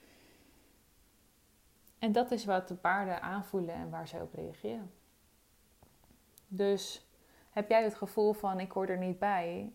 En 1.99 2.13
dat 2.13 2.31
is 2.31 2.45
wat 2.45 2.69
de 2.69 2.75
paarden 2.75 3.23
aanvoelen 3.23 3.75
en 3.75 3.91
waar 3.91 4.09
zij 4.09 4.21
op 4.21 4.35
reageren. 4.35 4.93
Dus 6.49 7.07
heb 7.51 7.69
jij 7.69 7.83
het 7.83 7.95
gevoel 7.95 8.33
van 8.33 8.61
ik 8.61 8.73
hoor 8.73 8.87
er 8.87 8.99
niet 8.99 9.19
bij, 9.19 9.73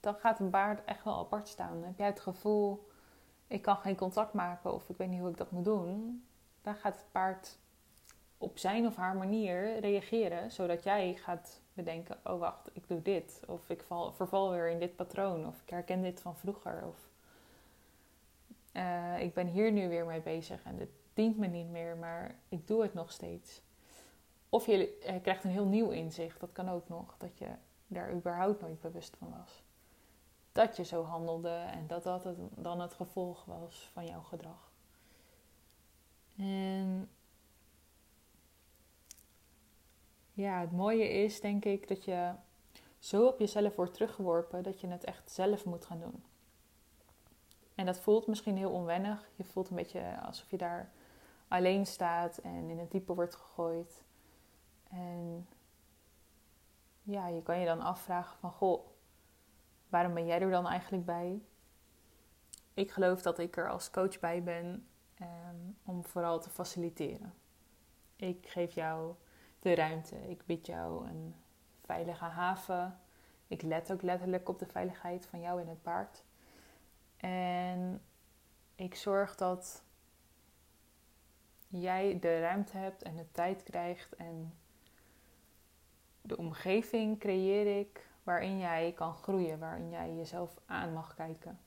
dan 0.00 0.14
gaat 0.14 0.40
een 0.40 0.50
paard 0.50 0.84
echt 0.84 1.04
wel 1.04 1.18
apart 1.18 1.48
staan. 1.48 1.82
Heb 1.82 1.98
jij 1.98 2.06
het 2.06 2.20
gevoel 2.20 2.88
ik 3.50 3.62
kan 3.62 3.76
geen 3.76 3.96
contact 3.96 4.32
maken 4.32 4.74
of 4.74 4.88
ik 4.88 4.96
weet 4.96 5.08
niet 5.08 5.20
hoe 5.20 5.30
ik 5.30 5.36
dat 5.36 5.50
moet 5.50 5.64
doen, 5.64 6.24
dan 6.62 6.74
gaat 6.74 6.96
het 6.96 7.12
paard 7.12 7.58
op 8.38 8.58
zijn 8.58 8.86
of 8.86 8.96
haar 8.96 9.16
manier 9.16 9.78
reageren, 9.78 10.50
zodat 10.50 10.82
jij 10.82 11.14
gaat 11.14 11.60
bedenken: 11.72 12.18
oh 12.24 12.38
wacht, 12.38 12.70
ik 12.72 12.88
doe 12.88 13.02
dit, 13.02 13.42
of 13.46 13.70
ik 13.70 13.82
val, 13.82 14.12
verval 14.12 14.50
weer 14.50 14.68
in 14.68 14.78
dit 14.78 14.96
patroon, 14.96 15.46
of 15.46 15.60
ik 15.62 15.70
herken 15.70 16.02
dit 16.02 16.20
van 16.20 16.36
vroeger, 16.36 16.86
of 16.86 17.10
uh, 18.72 19.20
ik 19.20 19.34
ben 19.34 19.46
hier 19.46 19.72
nu 19.72 19.88
weer 19.88 20.06
mee 20.06 20.20
bezig 20.20 20.62
en 20.62 20.76
dit 20.76 20.90
dient 21.14 21.38
me 21.38 21.46
niet 21.46 21.70
meer, 21.70 21.96
maar 21.96 22.34
ik 22.48 22.66
doe 22.66 22.82
het 22.82 22.94
nog 22.94 23.12
steeds. 23.12 23.62
Of 24.48 24.66
je 24.66 24.98
krijgt 25.22 25.44
een 25.44 25.50
heel 25.50 25.66
nieuw 25.66 25.90
inzicht, 25.90 26.40
dat 26.40 26.52
kan 26.52 26.68
ook 26.68 26.88
nog, 26.88 27.14
dat 27.18 27.38
je 27.38 27.48
daar 27.86 28.12
überhaupt 28.12 28.60
nooit 28.60 28.80
bewust 28.80 29.16
van 29.16 29.34
was. 29.38 29.62
Dat 30.52 30.76
je 30.76 30.84
zo 30.84 31.02
handelde 31.02 31.48
en 31.48 31.86
dat 31.86 32.02
dat 32.02 32.24
het, 32.24 32.38
dan 32.50 32.80
het 32.80 32.94
gevolg 32.94 33.44
was 33.44 33.90
van 33.92 34.06
jouw 34.06 34.22
gedrag. 34.22 34.70
En 36.36 37.10
ja, 40.32 40.60
het 40.60 40.72
mooie 40.72 41.08
is 41.08 41.40
denk 41.40 41.64
ik 41.64 41.88
dat 41.88 42.04
je 42.04 42.32
zo 42.98 43.26
op 43.26 43.38
jezelf 43.38 43.76
wordt 43.76 43.94
teruggeworpen 43.94 44.62
dat 44.62 44.80
je 44.80 44.86
het 44.86 45.04
echt 45.04 45.30
zelf 45.30 45.64
moet 45.64 45.84
gaan 45.84 46.00
doen. 46.00 46.24
En 47.74 47.86
dat 47.86 48.00
voelt 48.00 48.26
misschien 48.26 48.56
heel 48.56 48.70
onwennig. 48.70 49.28
Je 49.36 49.44
voelt 49.44 49.70
een 49.70 49.76
beetje 49.76 50.20
alsof 50.20 50.50
je 50.50 50.56
daar 50.56 50.92
alleen 51.48 51.86
staat 51.86 52.38
en 52.38 52.70
in 52.70 52.78
het 52.78 52.90
diepe 52.90 53.14
wordt 53.14 53.34
gegooid. 53.34 54.02
En 54.90 55.48
ja, 57.02 57.26
je 57.26 57.42
kan 57.42 57.58
je 57.58 57.66
dan 57.66 57.80
afvragen 57.80 58.38
van 58.38 58.50
goh, 58.50 58.86
waarom 59.90 60.14
ben 60.14 60.26
jij 60.26 60.40
er 60.40 60.50
dan 60.50 60.66
eigenlijk 60.66 61.04
bij? 61.04 61.42
Ik 62.74 62.90
geloof 62.90 63.22
dat 63.22 63.38
ik 63.38 63.56
er 63.56 63.70
als 63.70 63.90
coach 63.90 64.20
bij 64.20 64.42
ben 64.42 64.86
um, 65.20 65.76
om 65.84 66.04
vooral 66.04 66.40
te 66.40 66.50
faciliteren. 66.50 67.34
Ik 68.16 68.48
geef 68.48 68.72
jou 68.72 69.14
de 69.58 69.74
ruimte. 69.74 70.16
Ik 70.16 70.46
bied 70.46 70.66
jou 70.66 71.08
een 71.08 71.34
veilige 71.84 72.24
haven. 72.24 72.98
Ik 73.46 73.62
let 73.62 73.92
ook 73.92 74.02
letterlijk 74.02 74.48
op 74.48 74.58
de 74.58 74.66
veiligheid 74.66 75.26
van 75.26 75.40
jou 75.40 75.60
en 75.60 75.68
het 75.68 75.82
paard. 75.82 76.24
En 77.16 78.02
ik 78.74 78.94
zorg 78.94 79.34
dat 79.36 79.82
jij 81.68 82.18
de 82.18 82.40
ruimte 82.40 82.76
hebt 82.76 83.02
en 83.02 83.16
de 83.16 83.30
tijd 83.32 83.62
krijgt 83.62 84.14
en 84.16 84.54
de 86.22 86.36
omgeving 86.36 87.18
creëer 87.18 87.78
ik 87.78 88.09
waarin 88.22 88.58
jij 88.58 88.92
kan 88.92 89.14
groeien, 89.14 89.58
waarin 89.58 89.90
jij 89.90 90.14
jezelf 90.14 90.60
aan 90.66 90.92
mag 90.92 91.14
kijken, 91.14 91.58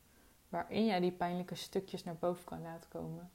waarin 0.49 0.85
jij 0.85 0.99
die 0.99 1.11
pijnlijke 1.11 1.55
stukjes 1.55 2.03
naar 2.03 2.15
boven 2.15 2.45
kan 2.45 2.61
laten 2.61 2.89
komen 2.89 3.31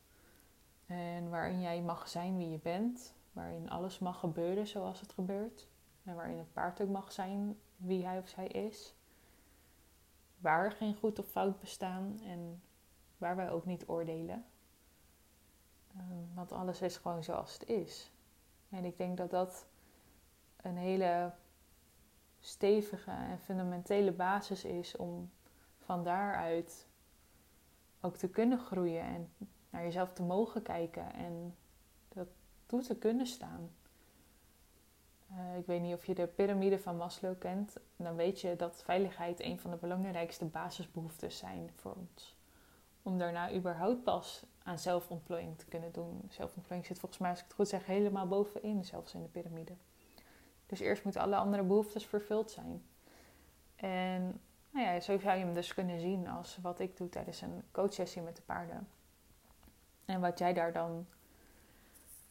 en 0.86 1.30
waarin 1.30 1.60
jij 1.60 1.82
mag 1.82 2.08
zijn 2.08 2.36
wie 2.36 2.50
je 2.50 2.58
bent 2.58 3.16
waarin 3.38 3.70
alles 3.70 3.98
mag 3.98 4.18
gebeuren 4.18 4.66
zoals 4.66 5.00
het 5.00 5.12
gebeurt. 5.12 5.68
En 6.04 6.14
waarin 6.14 6.38
het 6.38 6.52
paard 6.52 6.80
ook 6.80 6.88
mag 6.88 7.12
zijn 7.12 7.58
wie 7.76 8.06
hij 8.06 8.18
of 8.18 8.28
zij 8.28 8.46
is. 8.46 8.94
Waar 10.38 10.72
geen 10.72 10.94
goed 10.94 11.18
of 11.18 11.26
fout 11.26 11.60
bestaan 11.60 12.20
en 12.22 12.62
waar 13.18 13.36
wij 13.36 13.50
ook 13.50 13.66
niet 13.66 13.88
oordelen. 13.88 14.44
Ehm, 15.96 16.34
want 16.34 16.52
alles 16.52 16.80
is 16.80 16.96
gewoon 16.96 17.24
zoals 17.24 17.52
het 17.52 17.68
is. 17.68 18.12
En 18.68 18.84
ik 18.84 18.96
denk 18.96 19.16
dat 19.16 19.30
dat 19.30 19.66
een 20.56 20.76
hele 20.76 21.32
stevige 22.40 23.10
en 23.10 23.38
fundamentele 23.38 24.12
basis 24.12 24.64
is 24.64 24.96
om 24.96 25.30
van 25.78 26.04
daaruit 26.04 26.86
ook 28.00 28.16
te 28.16 28.28
kunnen 28.28 28.58
groeien 28.58 29.02
en 29.02 29.32
naar 29.70 29.82
jezelf 29.82 30.12
te 30.12 30.22
mogen 30.22 30.62
kijken 30.62 31.12
en 31.12 31.54
toe 32.66 32.82
te 32.82 32.96
kunnen 32.96 33.26
staan. 33.26 33.70
Uh, 35.32 35.58
ik 35.58 35.66
weet 35.66 35.80
niet 35.80 35.94
of 35.94 36.04
je 36.04 36.14
de 36.14 36.26
piramide 36.26 36.78
van 36.78 36.96
Maslow 36.96 37.38
kent. 37.38 37.76
Dan 37.96 38.16
weet 38.16 38.40
je 38.40 38.56
dat 38.56 38.82
veiligheid 38.84 39.40
een 39.40 39.58
van 39.58 39.70
de 39.70 39.76
belangrijkste 39.76 40.44
basisbehoeftes 40.44 41.38
zijn 41.38 41.70
voor 41.74 41.94
ons. 41.94 42.36
Om 43.02 43.18
daarna 43.18 43.52
überhaupt 43.52 44.02
pas 44.02 44.42
aan 44.62 44.78
zelfontplooiing 44.78 45.58
te 45.58 45.66
kunnen 45.66 45.92
doen. 45.92 46.22
Zelfontplooiing 46.28 46.86
zit 46.86 46.98
volgens 46.98 47.20
mij, 47.20 47.30
als 47.30 47.38
ik 47.38 47.44
het 47.44 47.54
goed 47.54 47.68
zeg, 47.68 47.86
helemaal 47.86 48.26
bovenin, 48.26 48.84
zelfs 48.84 49.14
in 49.14 49.22
de 49.22 49.28
piramide. 49.28 49.72
Dus 50.68 50.80
eerst 50.80 51.04
moeten 51.04 51.22
alle 51.22 51.36
andere 51.36 51.62
behoeftes 51.62 52.06
vervuld 52.06 52.50
zijn. 52.50 52.82
En 53.76 54.40
nou 54.70 54.86
ja, 54.86 55.00
zo 55.00 55.18
zou 55.18 55.38
je 55.38 55.44
hem 55.44 55.54
dus 55.54 55.74
kunnen 55.74 56.00
zien 56.00 56.28
als 56.28 56.58
wat 56.62 56.80
ik 56.80 56.96
doe 56.96 57.08
tijdens 57.08 57.40
een 57.40 57.62
coachsessie 57.70 58.22
met 58.22 58.36
de 58.36 58.42
paarden. 58.42 58.88
En 60.04 60.20
wat 60.20 60.38
jij 60.38 60.52
daar 60.52 60.72
dan 60.72 61.06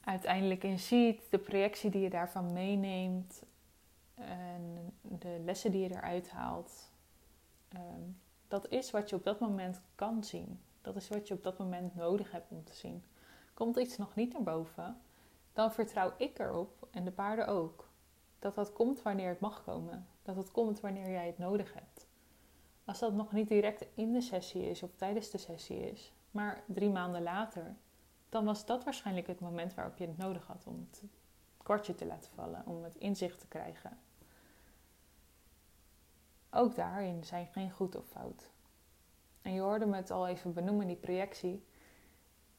uiteindelijk 0.04 0.64
in 0.64 0.80
ziet, 0.80 1.22
de 1.30 1.38
projectie 1.38 1.90
die 1.90 2.02
je 2.02 2.10
daarvan 2.10 2.54
meeneemt 2.54 3.44
en 4.14 4.94
de 5.02 5.42
lessen 5.44 5.72
die 5.72 5.82
je 5.82 5.96
eruit 5.96 6.30
haalt, 6.30 6.92
ehm, 7.68 8.02
dat 8.48 8.68
is 8.68 8.92
wat 8.92 9.10
je 9.10 9.16
op 9.16 9.24
dat 9.24 9.40
moment 9.40 9.82
kan 9.96 10.24
zien. 10.24 10.60
Dat 10.82 10.96
is 10.96 11.08
wat 11.08 11.28
je 11.28 11.34
op 11.34 11.44
dat 11.44 11.58
moment 11.58 11.96
nodig 11.96 12.32
hebt 12.32 12.52
om 12.52 12.64
te 12.64 12.74
zien. 12.74 13.04
Komt 13.54 13.78
iets 13.78 13.98
nog 13.98 14.16
niet 14.16 14.34
naar 14.34 14.44
boven, 14.44 15.02
dan 15.54 15.74
vertrouw 15.74 16.14
ik 16.18 16.40
erop 16.40 16.88
en 16.92 17.04
de 17.04 17.12
paarden 17.12 17.48
ook. 17.48 17.87
Dat 18.40 18.56
dat 18.56 18.74
komt 18.74 19.02
wanneer 19.02 19.30
het 19.30 19.40
mag 19.40 19.64
komen. 19.64 20.08
Dat 20.22 20.36
het 20.36 20.52
komt 20.52 20.80
wanneer 20.80 21.10
jij 21.10 21.28
het 21.28 21.38
nodig 21.38 21.74
hebt. 21.74 22.08
Als 22.86 23.00
dat 23.00 23.14
nog 23.14 23.32
niet 23.32 23.48
direct 23.48 23.86
in 23.94 24.14
de 24.14 24.22
sessie 24.22 24.70
is 24.70 24.84
of 24.84 24.96
tijdens 24.96 25.30
de 25.30 25.38
sessie 25.38 25.92
is, 25.92 26.14
maar 26.32 26.64
drie 26.66 26.90
maanden 26.90 27.22
later, 27.22 27.76
dan 28.30 28.46
was 28.46 28.66
dat 28.66 28.84
waarschijnlijk 28.84 29.28
het 29.28 29.40
moment 29.40 29.74
waarop 29.74 29.98
je 29.98 30.08
het 30.08 30.18
nodig 30.18 30.48
had 30.48 30.68
om 30.68 30.88
het 30.90 31.04
kwartje 31.58 31.96
te 31.96 32.06
laten 32.06 32.32
vallen, 32.32 32.66
om 32.66 32.84
het 32.84 32.96
inzicht 32.96 33.40
te 33.40 33.48
krijgen. 33.48 33.98
Ook 36.52 36.76
daarin 36.76 37.24
zijn 37.24 37.48
geen 37.48 37.72
goed 37.72 37.96
of 37.96 38.06
fout. 38.06 38.52
En 39.42 39.54
je 39.54 39.60
hoorde 39.60 39.86
me 39.86 39.96
het 39.96 40.12
al 40.12 40.28
even 40.28 40.54
benoemen, 40.54 40.88
die 40.88 40.96
projectie. 40.96 41.66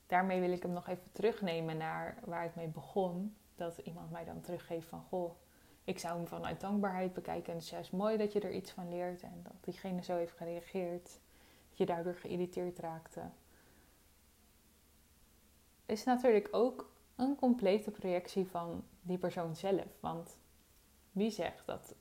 Daarmee 0.06 0.40
wil 0.40 0.52
ik 0.52 0.62
hem 0.62 0.72
nog 0.72 0.88
even 0.88 1.12
terugnemen 1.12 1.76
naar 1.76 2.18
waar 2.24 2.44
ik 2.44 2.54
mee 2.54 2.68
begon. 2.68 3.36
Dat 3.54 3.78
iemand 3.78 4.10
mij 4.10 4.24
dan 4.24 4.40
teruggeeft 4.40 4.88
van, 4.88 5.02
goh, 5.08 5.34
ik 5.88 5.98
zou 5.98 6.16
hem 6.16 6.26
vanuit 6.26 6.60
dankbaarheid 6.60 7.12
bekijken. 7.12 7.46
En 7.46 7.54
het 7.54 7.62
is 7.62 7.70
juist 7.70 7.92
mooi 7.92 8.16
dat 8.16 8.32
je 8.32 8.40
er 8.40 8.52
iets 8.52 8.70
van 8.70 8.88
leert 8.88 9.22
en 9.22 9.40
dat 9.42 9.54
diegene 9.60 10.02
zo 10.02 10.16
heeft 10.16 10.36
gereageerd. 10.36 11.20
Dat 11.68 11.78
je 11.78 11.86
daardoor 11.86 12.14
geïrriteerd 12.14 12.78
raakte. 12.78 13.22
Is 15.86 16.04
natuurlijk 16.04 16.48
ook 16.50 16.90
een 17.16 17.36
complete 17.36 17.90
projectie 17.90 18.46
van 18.46 18.84
die 19.02 19.18
persoon 19.18 19.56
zelf. 19.56 20.00
Want 20.00 20.38
wie 21.12 21.30
zegt 21.30 21.66
dat 21.66 21.94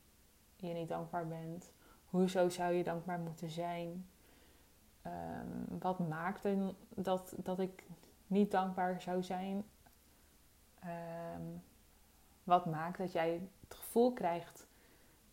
je 0.56 0.74
niet 0.74 0.90
dankbaar 0.90 1.28
bent? 1.28 1.72
Hoezo 2.06 2.50
zou 2.50 2.74
je 2.74 2.84
dankbaar 2.84 3.20
moeten 3.20 3.50
zijn? 3.50 4.10
Um, 5.06 5.80
wat 5.80 6.00
maakt 6.00 6.48
dat, 6.90 7.34
dat 7.38 7.60
ik 7.60 7.84
niet 8.28 8.52
dankbaar 8.52 9.02
zou 9.02 9.24
zijn? 9.24 9.64
Um, 10.84 11.64
wat 12.48 12.66
maakt 12.66 12.98
dat 12.98 13.12
jij 13.12 13.50
het 13.68 13.78
gevoel 13.78 14.14
krijgt 14.14 14.68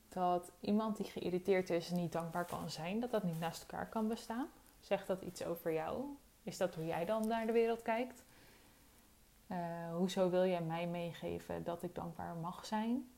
dat 0.09 0.53
iemand 0.61 0.96
die 0.96 1.07
geïrriteerd 1.07 1.70
is 1.70 1.90
niet 1.90 2.12
dankbaar 2.12 2.44
kan 2.44 2.70
zijn, 2.70 3.00
dat 3.00 3.11
dat 3.11 3.22
niet 3.22 3.38
naast 3.38 3.61
elkaar 3.61 3.88
kan 3.88 4.09
bestaan? 4.09 4.48
Zegt 4.81 5.07
dat 5.07 5.22
iets 5.22 5.44
over 5.44 5.72
jou? 5.72 6.05
Is 6.42 6.57
dat 6.57 6.74
hoe 6.74 6.87
jij 6.87 7.05
dan 7.05 7.29
naar 7.29 7.46
de 7.46 7.53
wereld 7.53 7.83
kijkt? 7.83 8.24
Uh, 9.46 9.59
hoezo 9.96 10.31
wil 10.31 10.46
jij 10.46 10.62
mij 10.62 10.87
meegeven 10.87 11.64
dat 11.64 11.83
ik 11.83 11.94
dankbaar 11.94 12.37
mag 12.37 12.64
zijn? 12.64 13.11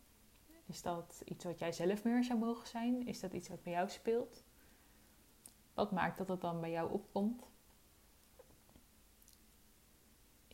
Is 0.67 0.83
dat 0.83 1.23
iets 1.25 1.45
wat 1.45 1.59
jij 1.59 1.73
zelf 1.73 2.05
meer 2.05 2.25
zou 2.25 2.39
mogen 2.39 2.67
zijn? 2.67 3.07
Is 3.07 3.21
dat 3.21 3.33
iets 3.33 3.49
wat 3.49 3.63
bij 3.63 3.73
jou 3.73 3.89
speelt? 3.89 4.43
Wat 5.75 5.93
maakt 5.93 6.19
dat 6.19 6.29
het 6.29 6.41
dan 6.41 6.61
bij 6.61 6.71
jou 6.71 6.93
opkomt? 6.93 7.43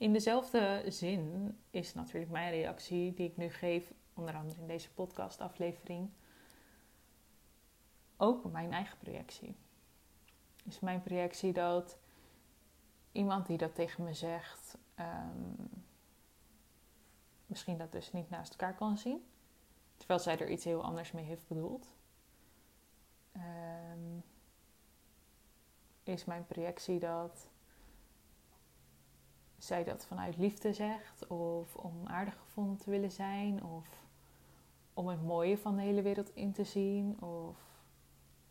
In 0.02 0.12
dezelfde 0.12 0.84
zin 0.88 1.58
is 1.70 1.94
natuurlijk 1.94 2.30
mijn 2.30 2.50
reactie 2.50 3.14
die 3.14 3.28
ik 3.28 3.36
nu 3.36 3.48
geef, 3.48 3.92
onder 4.14 4.34
andere 4.34 4.60
in 4.60 4.66
deze 4.66 4.92
podcastaflevering, 4.92 6.10
ook 8.16 8.50
mijn 8.50 8.72
eigen 8.72 8.98
projectie. 8.98 9.56
Is 10.64 10.80
mijn 10.80 11.02
projectie 11.02 11.52
dat 11.52 11.98
iemand 13.12 13.46
die 13.46 13.58
dat 13.58 13.74
tegen 13.74 14.04
me 14.04 14.14
zegt, 14.14 14.78
um, 14.98 15.84
misschien 17.46 17.78
dat 17.78 17.92
dus 17.92 18.12
niet 18.12 18.30
naast 18.30 18.50
elkaar 18.50 18.74
kan 18.74 18.98
zien, 18.98 19.26
terwijl 19.96 20.20
zij 20.20 20.38
er 20.38 20.50
iets 20.50 20.64
heel 20.64 20.82
anders 20.84 21.12
mee 21.12 21.24
heeft 21.24 21.48
bedoeld. 21.48 21.88
Um, 23.36 24.22
is 26.02 26.24
mijn 26.24 26.46
projectie 26.46 26.98
dat 26.98 27.50
zij 29.64 29.84
dat 29.84 30.06
vanuit 30.06 30.36
liefde 30.36 30.72
zegt, 30.72 31.26
of 31.26 31.76
om 31.76 32.06
aardig 32.06 32.36
gevonden 32.38 32.76
te 32.76 32.90
willen 32.90 33.10
zijn, 33.10 33.64
of 33.64 33.88
om 34.94 35.08
het 35.08 35.22
mooie 35.22 35.58
van 35.58 35.76
de 35.76 35.82
hele 35.82 36.02
wereld 36.02 36.34
in 36.34 36.52
te 36.52 36.64
zien, 36.64 37.22
of 37.22 37.56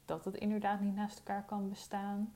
dat 0.05 0.25
het 0.25 0.35
inderdaad 0.35 0.79
niet 0.79 0.95
naast 0.95 1.17
elkaar 1.17 1.45
kan 1.45 1.69
bestaan. 1.69 2.33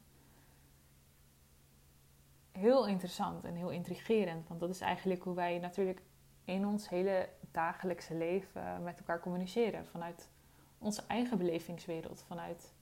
Heel 2.52 2.88
interessant 2.88 3.44
en 3.44 3.56
heel 3.56 3.70
intrigerend, 3.70 4.48
want 4.48 4.60
dat 4.60 4.70
is 4.70 4.82
eigenlijk 4.82 5.24
hoe 5.24 5.36
wij 5.36 5.60
natuurlijk 5.60 6.02
in 6.44 6.66
ons 6.66 6.90
hele 6.90 7.30
dagelijkse 7.52 8.16
leven 8.16 8.84
met 8.84 9.00
elkaar 9.00 9.20
communiceren. 9.20 9.86
Vanuit 9.86 10.30
onze 10.78 11.04
eigen 11.08 11.38
belevingswereld, 11.38 12.24
vanuit 12.28 12.74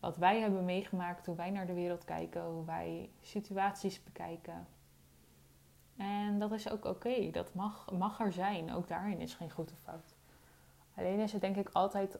wat 0.00 0.16
wij 0.16 0.40
hebben 0.40 0.64
meegemaakt, 0.64 1.26
hoe 1.26 1.36
wij 1.36 1.50
naar 1.50 1.66
de 1.66 1.74
wereld 1.74 2.04
kijken, 2.04 2.44
hoe 2.44 2.64
wij 2.64 3.10
situaties 3.20 4.04
bekijken. 4.04 4.66
En 5.96 6.38
dat 6.38 6.52
is 6.52 6.70
ook 6.70 6.84
oké, 6.84 7.30
dat 7.30 7.54
mag, 7.54 7.90
mag 7.90 8.20
er 8.20 8.32
zijn. 8.32 8.72
Ook 8.72 8.88
daarin 8.88 9.20
is 9.20 9.34
geen 9.34 9.50
goed 9.50 9.72
of 9.72 9.78
fout. 9.78 10.14
Alleen 10.94 11.18
is 11.18 11.32
het 11.32 11.40
denk 11.40 11.56
ik 11.56 11.68
altijd 11.72 12.18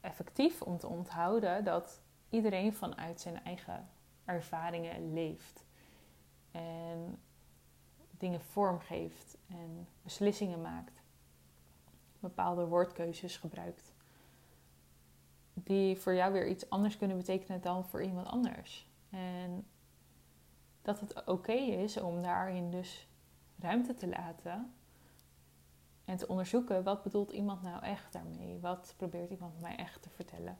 effectief 0.00 0.62
om 0.62 0.78
te 0.78 0.86
onthouden 0.86 1.64
dat 1.64 2.00
iedereen 2.28 2.74
vanuit 2.74 3.20
zijn 3.20 3.44
eigen 3.44 3.88
ervaringen 4.24 5.12
leeft. 5.12 5.64
En 6.50 7.18
dingen 8.10 8.40
vormgeeft 8.40 9.38
en 9.48 9.88
beslissingen 10.02 10.60
maakt. 10.60 11.02
Bepaalde 12.20 12.66
woordkeuzes 12.66 13.36
gebruikt. 13.36 13.94
Die 15.54 15.96
voor 15.96 16.14
jou 16.14 16.32
weer 16.32 16.48
iets 16.48 16.70
anders 16.70 16.98
kunnen 16.98 17.16
betekenen 17.16 17.60
dan 17.60 17.84
voor 17.84 18.02
iemand 18.02 18.26
anders. 18.26 18.88
En 19.10 19.66
dat 20.86 21.00
het 21.00 21.24
oké 21.24 21.52
is 21.52 21.96
om 21.96 22.22
daarin 22.22 22.70
dus 22.70 23.08
ruimte 23.58 23.94
te 23.94 24.08
laten 24.08 24.74
en 26.04 26.16
te 26.16 26.28
onderzoeken 26.28 26.82
wat 26.82 27.02
bedoelt 27.02 27.30
iemand 27.30 27.62
nou 27.62 27.82
echt 27.82 28.12
daarmee? 28.12 28.58
Wat 28.60 28.94
probeert 28.96 29.30
iemand 29.30 29.60
mij 29.60 29.76
echt 29.76 30.02
te 30.02 30.08
vertellen? 30.10 30.58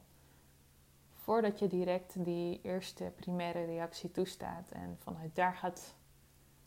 Voordat 1.13 1.59
je 1.59 1.67
direct 1.67 2.23
die 2.23 2.61
eerste 2.61 3.11
primaire 3.15 3.65
reactie 3.65 4.11
toestaat 4.11 4.71
en 4.71 4.97
vanuit 4.99 5.35
daar 5.35 5.53
gaat 5.53 5.95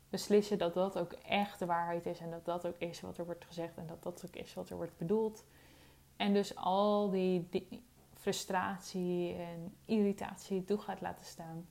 beslissen 0.09 0.59
dat 0.59 0.75
dat 0.75 0.99
ook 0.99 1.13
echt 1.13 1.59
de 1.59 1.67
waarheid 1.67 2.07
is 2.07 2.21
en 2.21 2.31
dat 2.31 2.45
dat 2.45 2.67
ook 2.67 2.79
is 2.79 3.01
wat 3.01 3.19
er 3.19 3.25
wordt 3.25 3.45
gezegd 3.45 3.77
en 3.77 3.87
dat 3.87 4.03
dat 4.03 4.25
ook 4.27 4.37
is 4.37 4.55
wat 4.55 4.71
er 4.71 4.77
wordt 4.77 4.97
bedoeld. 4.97 5.45
En 6.17 6.33
dus 6.33 6.57
al 6.57 7.11
die, 7.11 7.49
die 7.51 7.83
frustratie 8.15 9.35
en 9.35 9.77
irritatie 9.85 10.65
toe 10.65 10.79
gaat 10.79 11.01
laten 11.01 11.27
staan. 11.27 11.67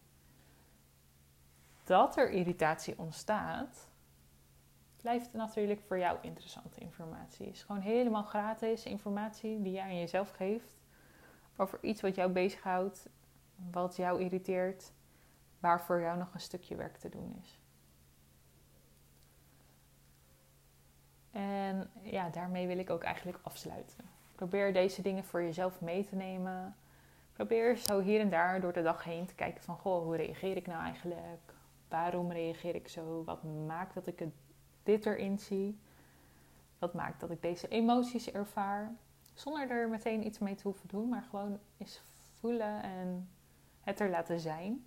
Dat 1.89 2.17
er 2.17 2.29
irritatie 2.29 2.99
ontstaat, 2.99 3.89
blijft 4.97 5.33
natuurlijk 5.33 5.81
voor 5.81 5.97
jou 5.97 6.17
interessante 6.21 6.79
informatie. 6.79 7.45
Het 7.45 7.55
is 7.55 7.63
gewoon 7.63 7.81
helemaal 7.81 8.23
gratis 8.23 8.85
informatie 8.85 9.61
die 9.61 9.71
jij 9.71 9.83
aan 9.83 9.99
jezelf 9.99 10.31
geeft 10.31 10.77
over 11.55 11.79
iets 11.81 12.01
wat 12.01 12.15
jou 12.15 12.31
bezighoudt, 12.31 13.09
wat 13.71 13.95
jou 13.95 14.21
irriteert, 14.21 14.91
waar 15.59 15.81
voor 15.81 16.01
jou 16.01 16.17
nog 16.17 16.33
een 16.33 16.39
stukje 16.39 16.75
werk 16.75 16.97
te 16.97 17.09
doen 17.09 17.39
is. 17.41 17.59
En 21.31 21.91
ja, 22.01 22.29
daarmee 22.29 22.67
wil 22.67 22.77
ik 22.77 22.89
ook 22.89 23.03
eigenlijk 23.03 23.39
afsluiten. 23.41 24.09
Probeer 24.35 24.73
deze 24.73 25.01
dingen 25.01 25.23
voor 25.23 25.41
jezelf 25.41 25.81
mee 25.81 26.05
te 26.05 26.15
nemen. 26.15 26.75
Probeer 27.33 27.77
zo 27.77 27.99
hier 27.99 28.19
en 28.19 28.29
daar 28.29 28.61
door 28.61 28.73
de 28.73 28.81
dag 28.81 29.03
heen 29.03 29.25
te 29.25 29.35
kijken 29.35 29.63
van, 29.63 29.77
goh, 29.77 30.03
hoe 30.03 30.15
reageer 30.15 30.55
ik 30.57 30.67
nou 30.67 30.83
eigenlijk? 30.83 31.57
Waarom 31.89 32.31
reageer 32.31 32.75
ik 32.75 32.87
zo? 32.87 33.23
Wat 33.23 33.43
maakt 33.43 33.93
dat 33.93 34.07
ik 34.07 34.19
het 34.19 34.33
dit 34.83 35.05
erin 35.05 35.39
zie. 35.39 35.79
Wat 36.79 36.93
maakt 36.93 37.19
dat 37.19 37.29
ik 37.29 37.41
deze 37.41 37.67
emoties 37.67 38.31
ervaar. 38.31 38.95
Zonder 39.33 39.69
er 39.69 39.89
meteen 39.89 40.25
iets 40.25 40.39
mee 40.39 40.55
te 40.55 40.63
hoeven 40.63 40.87
doen, 40.87 41.09
maar 41.09 41.23
gewoon 41.23 41.59
eens 41.77 42.01
voelen 42.39 42.83
en 42.83 43.29
het 43.81 43.99
er 43.99 44.09
laten 44.09 44.39
zijn. 44.39 44.85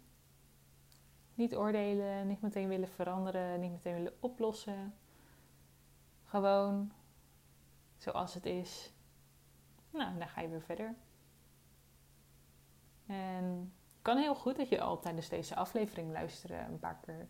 Niet 1.35 1.57
oordelen, 1.57 2.27
niet 2.27 2.41
meteen 2.41 2.69
willen 2.69 2.89
veranderen, 2.89 3.61
niet 3.61 3.71
meteen 3.71 3.95
willen 3.95 4.17
oplossen. 4.21 4.95
Gewoon 6.25 6.93
zoals 7.97 8.35
het 8.35 8.47
is. 8.47 8.93
Nou, 9.91 10.19
dan 10.19 10.29
ga 10.29 10.41
je 10.41 10.49
weer 10.49 10.63
verder. 10.63 10.95
En 13.07 13.73
kan 14.03 14.17
heel 14.17 14.35
goed 14.35 14.57
dat 14.57 14.69
je 14.69 14.81
al 14.81 14.99
tijdens 14.99 15.29
deze 15.29 15.57
aflevering 15.57 16.13
luisteren 16.13 16.67
een 16.67 16.79
paar 16.79 16.99
keer 17.07 17.29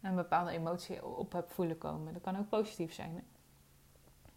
een 0.00 0.14
bepaalde 0.14 0.50
emotie 0.50 1.04
op 1.04 1.32
hebt 1.32 1.52
voelen 1.52 1.78
komen. 1.78 2.12
Dat 2.12 2.22
kan 2.22 2.38
ook 2.38 2.48
positief 2.48 2.92
zijn. 2.92 3.24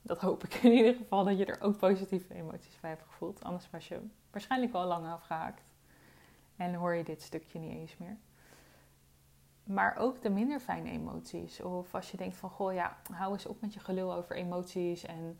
dat 0.02 0.22
hoop 0.22 0.43
ik 0.43 0.54
in 0.54 0.72
ieder 0.72 0.93
geval, 0.93 1.24
dat 1.24 1.38
je 1.38 1.46
er 1.46 1.62
ook 1.62 1.78
positieve 1.78 2.34
emoties 2.34 2.80
bij 2.80 2.89
hebt 2.89 3.04
gevoeld. 3.04 3.43
Anders 3.43 3.70
was 3.70 3.88
je 3.88 4.02
waarschijnlijk 4.32 4.72
wel 4.72 4.86
lang 4.86 5.08
afgehaakt. 5.08 5.63
En 6.56 6.74
hoor 6.74 6.93
je 6.93 7.04
dit 7.04 7.22
stukje 7.22 7.60
niet 7.60 7.72
eens 7.72 7.98
meer. 7.98 8.17
Maar 9.63 9.96
ook 9.98 10.22
de 10.22 10.30
minder 10.30 10.60
fijne 10.60 10.89
emoties. 10.89 11.62
Of 11.62 11.96
als 11.96 12.12
je 12.12 12.17
denkt 12.17 12.36
van, 12.36 12.50
goh 12.50 12.74
ja, 12.74 12.98
hou 13.12 13.34
eens 13.34 13.46
op 13.46 13.62
met 13.62 13.74
je 13.74 13.80
gelul 13.80 14.13
over 14.13 14.36
emoties 14.36 15.06
en 15.06 15.39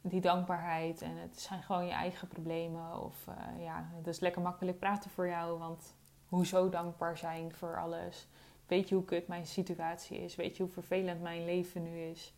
die 0.00 0.20
dankbaarheid. 0.20 1.02
En 1.02 1.16
het 1.16 1.40
zijn 1.40 1.62
gewoon 1.62 1.86
je 1.86 1.92
eigen 1.92 2.28
problemen. 2.28 3.04
Of 3.04 3.26
uh, 3.26 3.64
ja, 3.64 3.88
het 3.94 4.06
is 4.06 4.20
lekker 4.20 4.42
makkelijk 4.42 4.78
praten 4.78 5.10
voor 5.10 5.28
jou, 5.28 5.58
want 5.58 5.94
hoezo 6.28 6.68
dankbaar 6.68 7.18
zijn 7.18 7.54
voor 7.54 7.80
alles? 7.80 8.26
Weet 8.66 8.88
je 8.88 8.94
hoe 8.94 9.04
kut 9.04 9.28
mijn 9.28 9.46
situatie 9.46 10.18
is? 10.18 10.36
Weet 10.36 10.56
je 10.56 10.62
hoe 10.62 10.72
vervelend 10.72 11.22
mijn 11.22 11.44
leven 11.44 11.82
nu 11.82 11.98
is? 11.98 12.34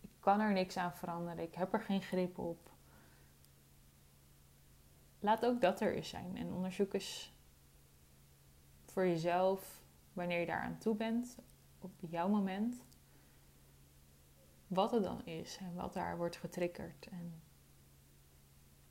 Ik 0.00 0.10
kan 0.20 0.40
er 0.40 0.52
niks 0.52 0.76
aan 0.76 0.92
veranderen. 0.92 1.44
Ik 1.44 1.54
heb 1.54 1.72
er 1.72 1.80
geen 1.80 2.02
grip 2.02 2.38
op. 2.38 2.70
Laat 5.20 5.44
ook 5.44 5.60
dat 5.60 5.80
er 5.80 5.94
eens 5.94 6.08
zijn. 6.08 6.36
En 6.36 6.52
onderzoek 6.52 6.94
eens 6.94 7.32
voor 8.84 9.06
jezelf, 9.06 9.82
wanneer 10.12 10.40
je 10.40 10.46
daar 10.46 10.62
aan 10.62 10.78
toe 10.78 10.94
bent, 10.94 11.36
op 11.80 11.92
jouw 11.98 12.28
moment, 12.28 12.82
wat 14.74 14.90
het 14.90 15.02
dan 15.02 15.24
is 15.24 15.56
en 15.56 15.74
wat 15.74 15.92
daar 15.92 16.16
wordt 16.16 16.36
getriggerd. 16.36 17.06
En 17.10 17.42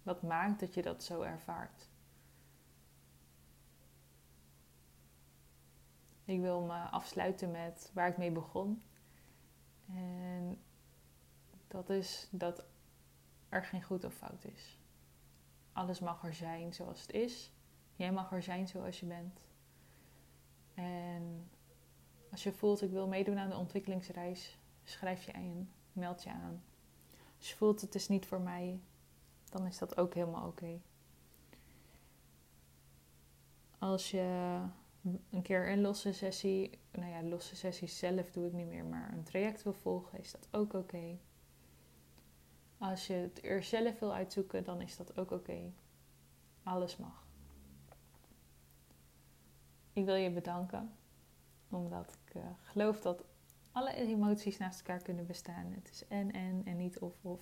wat 0.03 0.21
maakt 0.21 0.59
dat 0.59 0.73
je 0.73 0.81
dat 0.81 1.03
zo 1.03 1.21
ervaart. 1.21 1.89
Ik 6.25 6.39
wil 6.39 6.61
me 6.61 6.79
afsluiten 6.79 7.51
met 7.51 7.91
waar 7.93 8.07
ik 8.07 8.17
mee 8.17 8.31
begon. 8.31 8.83
En 9.87 10.61
dat 11.67 11.89
is 11.89 12.27
dat 12.31 12.65
er 13.49 13.63
geen 13.63 13.83
goed 13.83 14.03
of 14.03 14.13
fout 14.13 14.45
is. 14.45 14.79
Alles 15.73 15.99
mag 15.99 16.23
er 16.23 16.33
zijn 16.33 16.73
zoals 16.73 17.01
het 17.01 17.11
is. 17.11 17.51
Jij 17.95 18.11
mag 18.11 18.31
er 18.31 18.43
zijn 18.43 18.67
zoals 18.67 18.99
je 18.99 19.05
bent. 19.05 19.41
En 20.73 21.49
als 22.31 22.43
je 22.43 22.51
voelt 22.51 22.81
ik 22.81 22.91
wil 22.91 23.07
meedoen 23.07 23.37
aan 23.37 23.49
de 23.49 23.57
ontwikkelingsreis, 23.57 24.59
schrijf 24.91 25.23
je 25.23 25.31
in, 25.31 25.71
meld 25.93 26.23
je 26.23 26.29
aan. 26.29 26.63
Als 27.37 27.49
je 27.49 27.55
voelt 27.55 27.81
het 27.81 27.95
is 27.95 28.07
niet 28.07 28.25
voor 28.25 28.41
mij, 28.41 28.79
dan 29.49 29.65
is 29.65 29.77
dat 29.77 29.97
ook 29.97 30.13
helemaal 30.13 30.47
oké. 30.47 30.81
Als 33.79 34.11
je 34.11 34.59
een 35.29 35.41
keer 35.41 35.71
een 35.71 35.81
losse 35.81 36.13
sessie, 36.13 36.79
nou 36.91 37.11
ja, 37.11 37.23
losse 37.23 37.55
sessies 37.55 37.97
zelf 37.97 38.31
doe 38.31 38.47
ik 38.47 38.53
niet 38.53 38.67
meer, 38.67 38.85
maar 38.85 39.13
een 39.13 39.23
traject 39.23 39.63
wil 39.63 39.73
volgen, 39.73 40.19
is 40.19 40.31
dat 40.31 40.47
ook 40.51 40.73
oké. 40.73 41.17
Als 42.77 43.07
je 43.07 43.13
het 43.13 43.43
er 43.43 43.63
zelf 43.63 43.99
wil 43.99 44.13
uitzoeken, 44.13 44.63
dan 44.63 44.81
is 44.81 44.97
dat 44.97 45.17
ook 45.17 45.31
oké. 45.31 45.71
Alles 46.63 46.97
mag. 46.97 47.27
Ik 49.93 50.05
wil 50.05 50.15
je 50.15 50.31
bedanken, 50.31 50.91
omdat 51.69 52.17
ik 52.25 52.35
uh, 52.35 52.43
geloof 52.61 53.01
dat 53.01 53.23
alle 53.71 53.93
emoties 53.93 54.57
naast 54.57 54.79
elkaar 54.79 55.01
kunnen 55.01 55.25
bestaan. 55.25 55.71
Het 55.71 55.89
is 55.91 56.07
en 56.07 56.31
en 56.31 56.61
en 56.65 56.77
niet 56.77 56.99
of 56.99 57.13
of. 57.21 57.41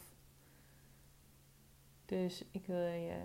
Dus 2.05 2.45
ik 2.51 2.65
wil 2.65 2.87
je 2.87 3.21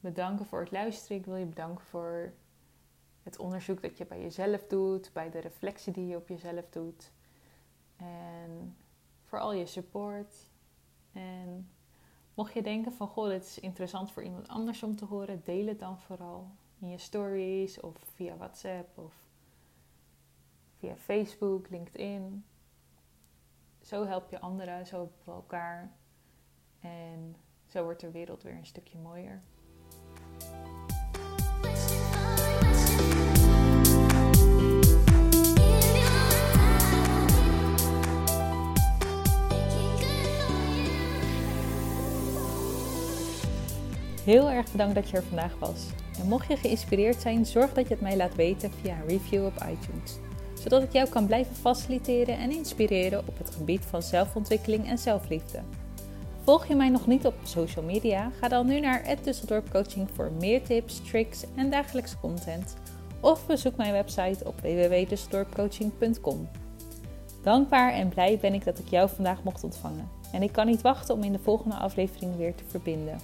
bedanken 0.00 0.46
voor 0.46 0.60
het 0.60 0.70
luisteren. 0.70 1.16
Ik 1.16 1.24
wil 1.24 1.36
je 1.36 1.46
bedanken 1.46 1.84
voor 1.84 2.32
het 3.22 3.38
onderzoek 3.38 3.82
dat 3.82 3.98
je 3.98 4.06
bij 4.06 4.20
jezelf 4.20 4.66
doet, 4.66 5.10
bij 5.12 5.30
de 5.30 5.38
reflectie 5.38 5.92
die 5.92 6.06
je 6.06 6.16
op 6.16 6.28
jezelf 6.28 6.68
doet. 6.68 7.12
En 7.96 8.76
voor 9.24 9.38
al 9.38 9.52
je 9.52 9.66
support. 9.66 10.50
En 11.12 11.70
mocht 12.34 12.52
je 12.52 12.62
denken 12.62 12.92
van, 12.92 13.08
goh, 13.08 13.28
dit 13.28 13.44
is 13.44 13.58
interessant 13.58 14.12
voor 14.12 14.22
iemand 14.22 14.48
anders 14.48 14.82
om 14.82 14.96
te 14.96 15.04
horen, 15.04 15.42
deel 15.44 15.66
het 15.66 15.78
dan 15.78 16.00
vooral 16.00 16.50
in 16.78 16.88
je 16.88 16.98
stories 16.98 17.80
of 17.80 17.96
via 18.14 18.36
WhatsApp 18.36 18.98
of 18.98 19.21
via 20.82 20.96
Facebook, 20.96 21.70
LinkedIn. 21.70 22.44
Zo 23.80 24.06
help 24.06 24.30
je 24.30 24.40
anderen, 24.40 24.86
zo 24.86 24.96
helpen 24.96 25.24
we 25.24 25.30
elkaar. 25.30 25.92
En 26.80 27.36
zo 27.66 27.84
wordt 27.84 28.00
de 28.00 28.10
wereld 28.10 28.42
weer 28.42 28.54
een 28.54 28.66
stukje 28.66 28.98
mooier. 28.98 29.40
Heel 44.24 44.50
erg 44.50 44.72
bedankt 44.72 44.94
dat 44.94 45.10
je 45.10 45.16
er 45.16 45.22
vandaag 45.22 45.58
was. 45.58 45.90
En 46.18 46.28
mocht 46.28 46.46
je 46.48 46.56
geïnspireerd 46.56 47.20
zijn, 47.20 47.46
zorg 47.46 47.72
dat 47.72 47.88
je 47.88 47.94
het 47.94 48.02
mij 48.02 48.16
laat 48.16 48.34
weten 48.34 48.70
via 48.70 49.00
een 49.00 49.08
review 49.08 49.44
op 49.44 49.54
iTunes. 49.54 50.31
Zodat 50.62 50.82
ik 50.82 50.92
jou 50.92 51.08
kan 51.08 51.26
blijven 51.26 51.54
faciliteren 51.54 52.38
en 52.38 52.50
inspireren 52.50 53.18
op 53.18 53.38
het 53.38 53.54
gebied 53.54 53.84
van 53.84 54.02
zelfontwikkeling 54.02 54.88
en 54.88 54.98
zelfliefde. 54.98 55.60
Volg 56.44 56.66
je 56.66 56.74
mij 56.74 56.88
nog 56.88 57.06
niet 57.06 57.26
op 57.26 57.34
social 57.42 57.84
media? 57.84 58.30
Ga 58.40 58.48
dan 58.48 58.66
nu 58.66 58.80
naar 58.80 59.16
Dusseldorp 59.22 59.70
Coaching 59.70 60.08
voor 60.14 60.32
meer 60.40 60.62
tips, 60.62 61.00
tricks 61.00 61.44
en 61.54 61.70
dagelijkse 61.70 62.18
content. 62.18 62.76
Of 63.20 63.46
bezoek 63.46 63.76
mijn 63.76 63.92
website 63.92 64.44
op 64.46 64.60
www.dusseldorpcoaching.com. 64.60 66.48
Dankbaar 67.42 67.92
en 67.92 68.08
blij 68.08 68.38
ben 68.38 68.54
ik 68.54 68.64
dat 68.64 68.78
ik 68.78 68.88
jou 68.88 69.08
vandaag 69.08 69.42
mocht 69.42 69.64
ontvangen. 69.64 70.08
En 70.32 70.42
ik 70.42 70.52
kan 70.52 70.66
niet 70.66 70.82
wachten 70.82 71.14
om 71.14 71.22
in 71.22 71.32
de 71.32 71.38
volgende 71.38 71.76
aflevering 71.76 72.36
weer 72.36 72.54
te 72.54 72.64
verbinden. 72.66 73.18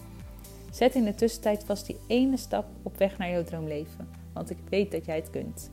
Zet 0.70 0.94
in 0.94 1.04
de 1.04 1.14
tussentijd 1.14 1.64
vast 1.64 1.86
die 1.86 2.00
ene 2.06 2.36
stap 2.36 2.66
op 2.82 2.98
weg 2.98 3.18
naar 3.18 3.30
jouw 3.30 3.44
droomleven, 3.44 4.08
want 4.32 4.50
ik 4.50 4.58
weet 4.68 4.90
dat 4.90 5.04
jij 5.04 5.16
het 5.16 5.30
kunt. 5.30 5.70